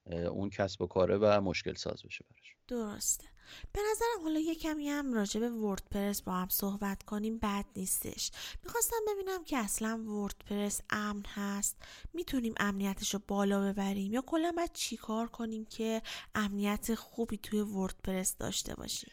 [0.10, 2.56] اون کسب و کاره و مشکل ساز بشه براش.
[2.68, 3.26] درسته.
[3.74, 8.32] به نظرم حالا یه کمی هم راجع به وردپرس با هم صحبت کنیم بد نیستش.
[8.64, 11.78] می‌خواستم ببینم که اصلا وردپرس امن هست؟
[12.14, 16.02] می‌تونیم امنیتش رو بالا ببریم؟ یا کلا باید چی کار کنیم که
[16.36, 19.12] امنیت خوبی توی وردپرس داشته باشیم؟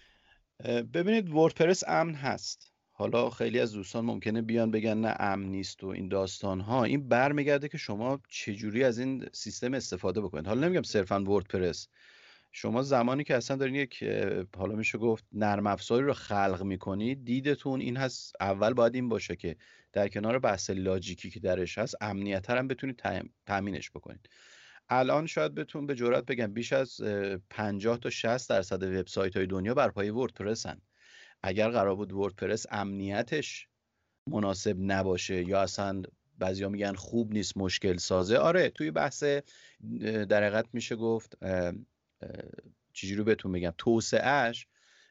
[0.95, 2.73] ببینید وردپرس امن هست.
[2.99, 7.09] حالا خیلی از دوستان ممکنه بیان بگن نه امن نیست و این داستان ها این
[7.09, 10.47] برمیگرده که شما چجوری از این سیستم استفاده بکنید.
[10.47, 11.89] حالا نمیگم صرفا وردپرس.
[12.53, 14.05] شما زمانی که اصلا دارین یک
[14.57, 19.37] حالا میشه گفت نرم افزاری رو خلق می‌کنید دیدتون این هست اول باید این باشه
[19.37, 19.57] که
[19.93, 23.03] در کنار بحث لاجیکی که درش هست امنیت هم بتونید
[23.47, 24.29] تامینش بکنید.
[24.89, 27.01] الان شاید بتون به جرات بگم بیش از
[27.51, 30.81] 50 تا 60 درصد وبسایت های دنیا بر پایه وردپرسن.
[31.47, 33.69] اگر قرار بود وردپرس امنیتش
[34.31, 36.03] مناسب نباشه یا اصلا
[36.39, 39.23] بعضیا میگن خوب نیست مشکل سازه آره توی بحث
[40.03, 41.39] در حقیقت میشه گفت
[42.93, 44.67] چجوری بهتون بگم توسعهش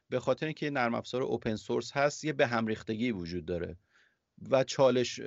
[0.10, 3.78] به خاطر اینکه نرم افزار open source هست یه به هم ریختگی وجود داره
[4.50, 5.22] و چالش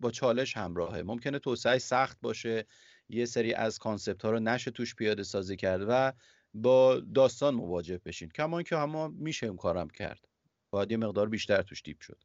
[0.00, 1.02] با چالش همراهه.
[1.02, 2.66] ممکنه توسعه سخت باشه
[3.08, 6.12] یه سری از concept ها رو نشه توش پیاده سازی کرد و
[6.62, 8.28] با داستان مواجه بشین.
[8.28, 10.28] کما اینکه همه میشه این کارم کرد.
[10.70, 12.18] باید یه مقدار بیشتر توش deep شد.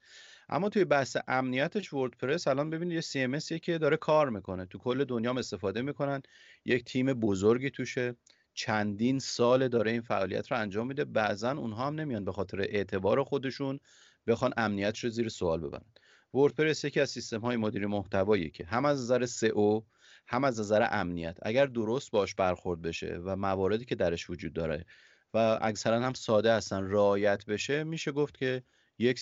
[0.49, 4.65] اما توی بحث امنیتش وردپرس الان ببینید یه CMS که داره کار می‌کنه.
[4.65, 6.21] تو کل دنیا استفاده می‌کنن.
[6.65, 8.15] یک تیم بزرگی توشه.
[8.53, 11.05] چندین سال داره این فعالیت رو انجام میده.
[11.05, 13.79] بعضا اونها هم نمیان به خاطر اعتبار خودشون
[14.27, 15.85] بخوان امنیتش رو زیر سوال ببرن.
[16.33, 19.81] وردپرس یکی از سیستم های مدیر محتوایی که هم از نظر سئو
[20.27, 21.37] هم از نظر امنیت.
[21.41, 24.85] اگر درست باش برخورد بشه و مواردی که درش وجود داره
[25.33, 28.63] و اکثرا هم ساده هستن رعایت بشه میشه گفت که
[28.99, 29.19] یک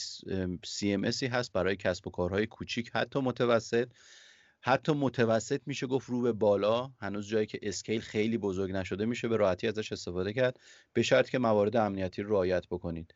[0.65, 3.87] CMSی هست برای کسب و کارهای کوچیک حتی متوسط.
[4.61, 6.91] حتی متوسط میشه گفت رو به بالا.
[7.01, 10.59] هنوز جایی که scale خیلی بزرگ نشده میشه به راحتی ازش استفاده کرد.
[10.93, 13.13] به شرط که موارد امنیتی رو رعایت بکنید.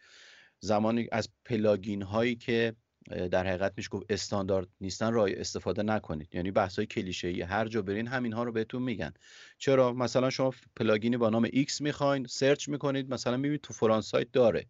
[0.60, 2.76] زمانی از plugin هایی که
[3.32, 6.36] در حقیقت میشه گفت استاندارد نیستن رای استفاده نکنید.
[6.36, 9.14] یعنی بحث های کلیشه ای هر جا برین همین ها رو بهتون میگن.
[9.58, 14.02] چرا؟ مثلا شما plugin ی با نام X می‌خواین search می‌کنید مثلا می‌بینید تو فلان
[14.02, 14.66] سایت داره.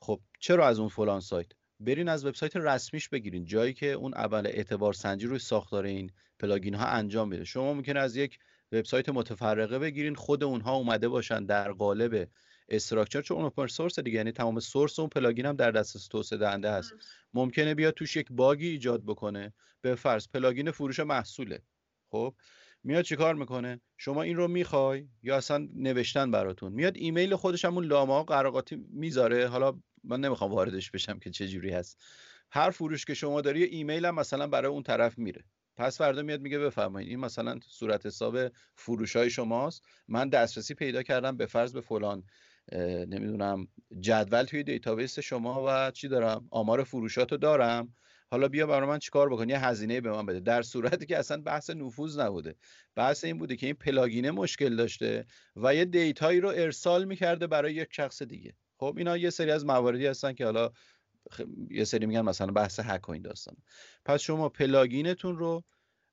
[0.00, 1.46] خب چرا از اون فلان سایت؟
[1.80, 3.44] برین از وبسایت رسمیش بگیرین.
[3.44, 7.44] جایی که اون اول اعتبار سنجی روی ساختار این plugin ها انجام میده.
[7.44, 8.38] شما ممکنه از یک
[8.72, 12.28] وبسایت متفرقه بگیرین خود اونها اومده باشن در قالب
[12.70, 16.70] structure چون open source دیگه یعنی تمام source اون plugin هم در دسترس توسعه دهنده
[16.70, 16.92] هست.
[17.34, 19.52] ممکنه بیاد توش یک bug ی ایجاد بکنه.
[19.80, 21.62] به فرض plugin فروش محصوله.
[22.10, 22.34] خب؟
[22.84, 27.84] میاد چیکار می‌کنه؟ شما این رو می‌خوای یا اصلا نوشتن براتون؟ میاد ایمیل خودش همون
[27.84, 29.46] لامه قراقاتی می‌ذاره.
[29.46, 32.02] حالا من نمی‌خوام واردش بشم که چه جوری هست.
[32.50, 35.44] هر فروش که شما داری ایمیل هم مثلا برای اون طرف میره.
[35.76, 37.10] پس فردا میاد میگه بفرمایید.
[37.10, 38.38] این مثلا صورت حساب
[38.74, 39.84] فروش های شماست.
[40.08, 42.24] من دسترسی پیدا کردم به فرض به فلان.
[43.08, 43.68] نمی‌دونم
[44.00, 47.94] جدول توی database شما و چی دارم؟ آمار فروشاتو دارم.
[48.30, 50.40] حالا بیا برای من چیکار بکن؟ یه هزینه به من بده.
[50.40, 52.54] در صورتی که اصلا بحث نفوذ نبوده.
[52.96, 57.04] بحث این بوده که این plugin ه مشکل داشته و یه data یی رو ارسال
[57.04, 58.54] می‌کرده برای یک شخص دیگه.
[58.76, 60.70] خب اینا یه سری از مواردی هستن که حالا
[61.70, 63.56] یه سری میگن مثلا بحث هک و این داستان
[64.04, 65.64] پس شما plugin تون رو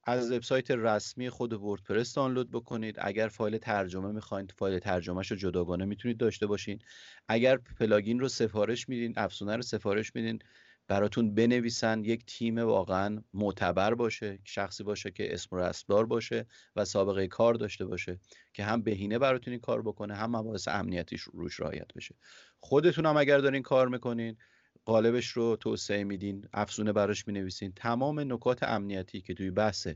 [0.10, 2.96] از وبسایت رسمی خود وردپرس دانلود بکنید.
[3.00, 6.80] اگر فایل ترجمه می‌خواین فایل ترجمهش رو جداگانه می‌تونید داشته باشین.
[7.28, 10.40] اگر plugin رو سفارش میدین افزونه رو سفارش میدین
[10.88, 16.46] براتون بنویسن یک تیم واقعا معتبر باشه شخصی باشه که اسم و رسم‌دار باشه
[16.76, 18.20] و سابقه کار داشته باشه
[18.54, 22.16] که هم بهینه براتون این کار بکنه هم مباحث امنیتیش روش رعایت بشه.
[22.60, 24.38] خودتون هم اگر دارین کار می‌کنین
[24.88, 27.72] قالبش رو توسعه میدین افزونه براش می‌نویسین.
[27.76, 29.88] تمام نکات امنیتی که توی بحث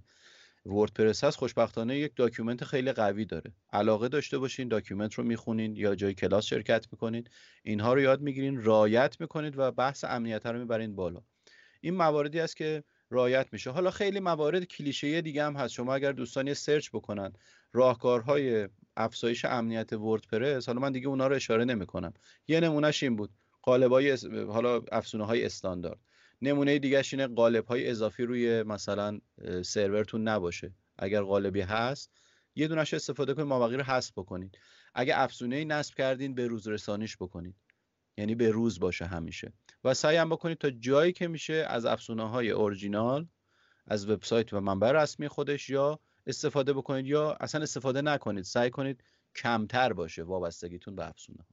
[0.66, 3.52] وردپرس هست خوشبختانه یک document خیلی قوی داره.
[3.74, 7.24] علاقه داشته باشین document رو می‌خونین یا جای کلاس شرکت می‌کنین.
[7.64, 11.22] اینها رو یاد می‌گیرین رعایت می‌کنید و بحث امنیت رو می‌برین بالا.
[11.82, 13.70] این مواردی است که رعایت میشه.
[13.70, 15.74] حالا خیلی موارد کلیشه دیگه هم هست.
[15.74, 17.34] شما اگر دوستان search بکنن
[17.74, 22.14] راهکارهای افزایش امنیت وردپرس حالا من دیگه اونا رو اشاره نمی‌کنم.
[22.48, 23.30] یه نمونهش این بود.
[23.64, 26.00] قالبای حالا افزونه های استاندارد.
[26.42, 29.20] نمونه دیگه اینه قالب های اضافی روی مثلا
[29.66, 30.74] سرورتون نباشه.
[30.98, 32.12] اگر قالبی هست
[32.56, 34.58] یه دونش استفاده کنید مابقی رو حذف بکنید.
[34.94, 37.56] اگه افزونه ای نصب کردین به روز رسانیش بکنید.
[38.18, 39.54] یعنی به روز باشه همیشه.
[39.84, 43.28] و سعی هم بکنید تا جایی که میشه از افزونه های اورجینال
[43.88, 49.04] از وبسایت و منبع رسمی خودش یا استفاده بکنید یا اصلا استفاده نکنید سعی کنید
[49.36, 51.46] کمتر باشه وابستگیتون به افزونه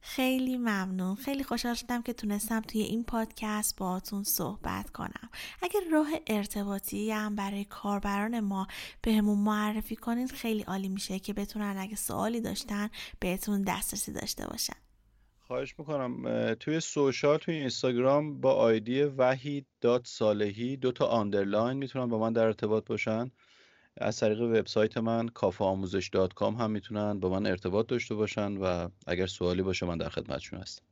[0.00, 1.14] خیلی ممنون.
[1.14, 5.30] خیلی خوشحال شدم که تونستم توی این پادکست باهاتون صحبت کنم.
[5.62, 8.66] اگر راه ارتباطی هم برای کاربران ما
[9.02, 12.90] بهمون معرفی کنید خیلی عالی میشه که بتونن اگه سوالی داشتن
[13.20, 14.76] بهتون دسترسی داشته باشن.
[15.38, 16.54] خواهش می‌کنم.
[16.54, 22.32] توی social توی اینستاگرام با ID وحید dot صالحی دو تا underline می‌تونن با من
[22.32, 23.30] در ارتباط باشن.
[23.96, 28.56] از طریق وبسایت من کافه آموزش دات کام هم می‌تونن با من ارتباط داشته باشن
[28.56, 30.82] و اگر سوالی باشه من در خدمتشون هستم.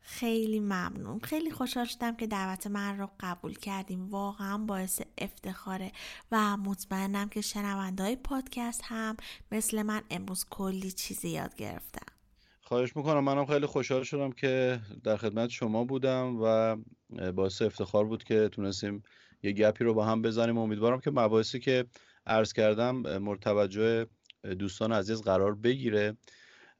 [0.00, 1.20] خیلی ممنون.
[1.20, 4.10] خیلی خوشحال شدم که دعوت من رو قبول کردیم.
[4.10, 5.92] واقعا باعث افتخاره
[6.32, 9.16] و مطمئنم که شنونده های پادکست هم
[9.52, 12.06] مثل من امروز کلی چیزی یاد گرفتم
[12.60, 13.24] خواهش می‌کنم.
[13.24, 16.76] منم خیلی خوشحال شدم که در خدمت شما بودم و
[17.32, 19.02] باعث افتخار بود که تونستیم
[19.42, 20.58] یه گپی رو با هم بزنیم.
[20.58, 21.84] امیدوارم که مباحثی که
[22.26, 24.06] عرض کردم مرتوجه
[24.58, 26.16] دوستان عزیز قرار بگیره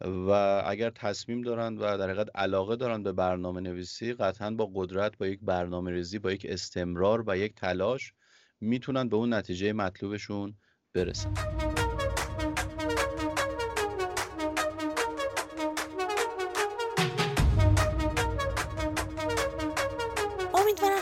[0.00, 0.30] و
[0.66, 5.26] اگر تصمیم دارند و در حقیقت علاقه دارند به برنامه نویسی قطعا با قدرت با
[5.26, 8.12] یک برنامه ریزی با یک استمرار و یک تلاش
[8.60, 10.54] می‌تونن به اون نتیجه مطلوبشون
[10.94, 11.34] برسن.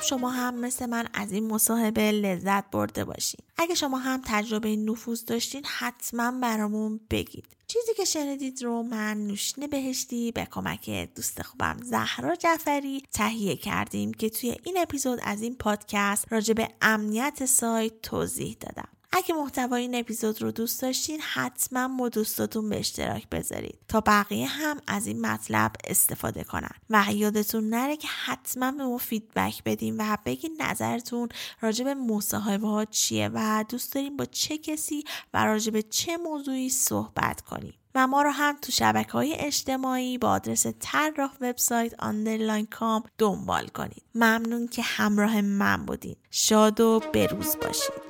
[0.03, 3.40] شما هم مثل من از این مصاحبه لذت برده باشین.
[3.59, 7.44] اگه شما هم تجربه نفوذ داشتین حتما برامون بگید.
[7.66, 14.14] چیزی که شنیدید رو من نوشین بهشتی به کمک دوست خوبم زهرا جعفری تهیه کردیم
[14.14, 18.88] که توی این اپیزود از این پادکست راجع به امنیت سایت توضیح دادم.
[19.12, 24.46] اگه محتوای این اپیزود رو دوست داشتین حتما با دوستاتون به اشتراک بذارید تا بقیه
[24.46, 26.70] هم از این مطلب استفاده کنن.
[26.90, 31.28] و یادتون نره که حتما به ما فیدبک بدین و بگین نظرتون
[31.61, 35.04] راجع به مصاحبه ها چیه و دوست داریم با چه کسی
[35.34, 40.18] و راجع به چه موضوعی صحبت کنیم و ما رو هم تو شبکه های اجتماعی
[40.18, 46.16] با آدرس طراح وبسایت underline com دنبال کنید ممنون که همراه من بودین.
[46.30, 48.09] شاد و بروز باشید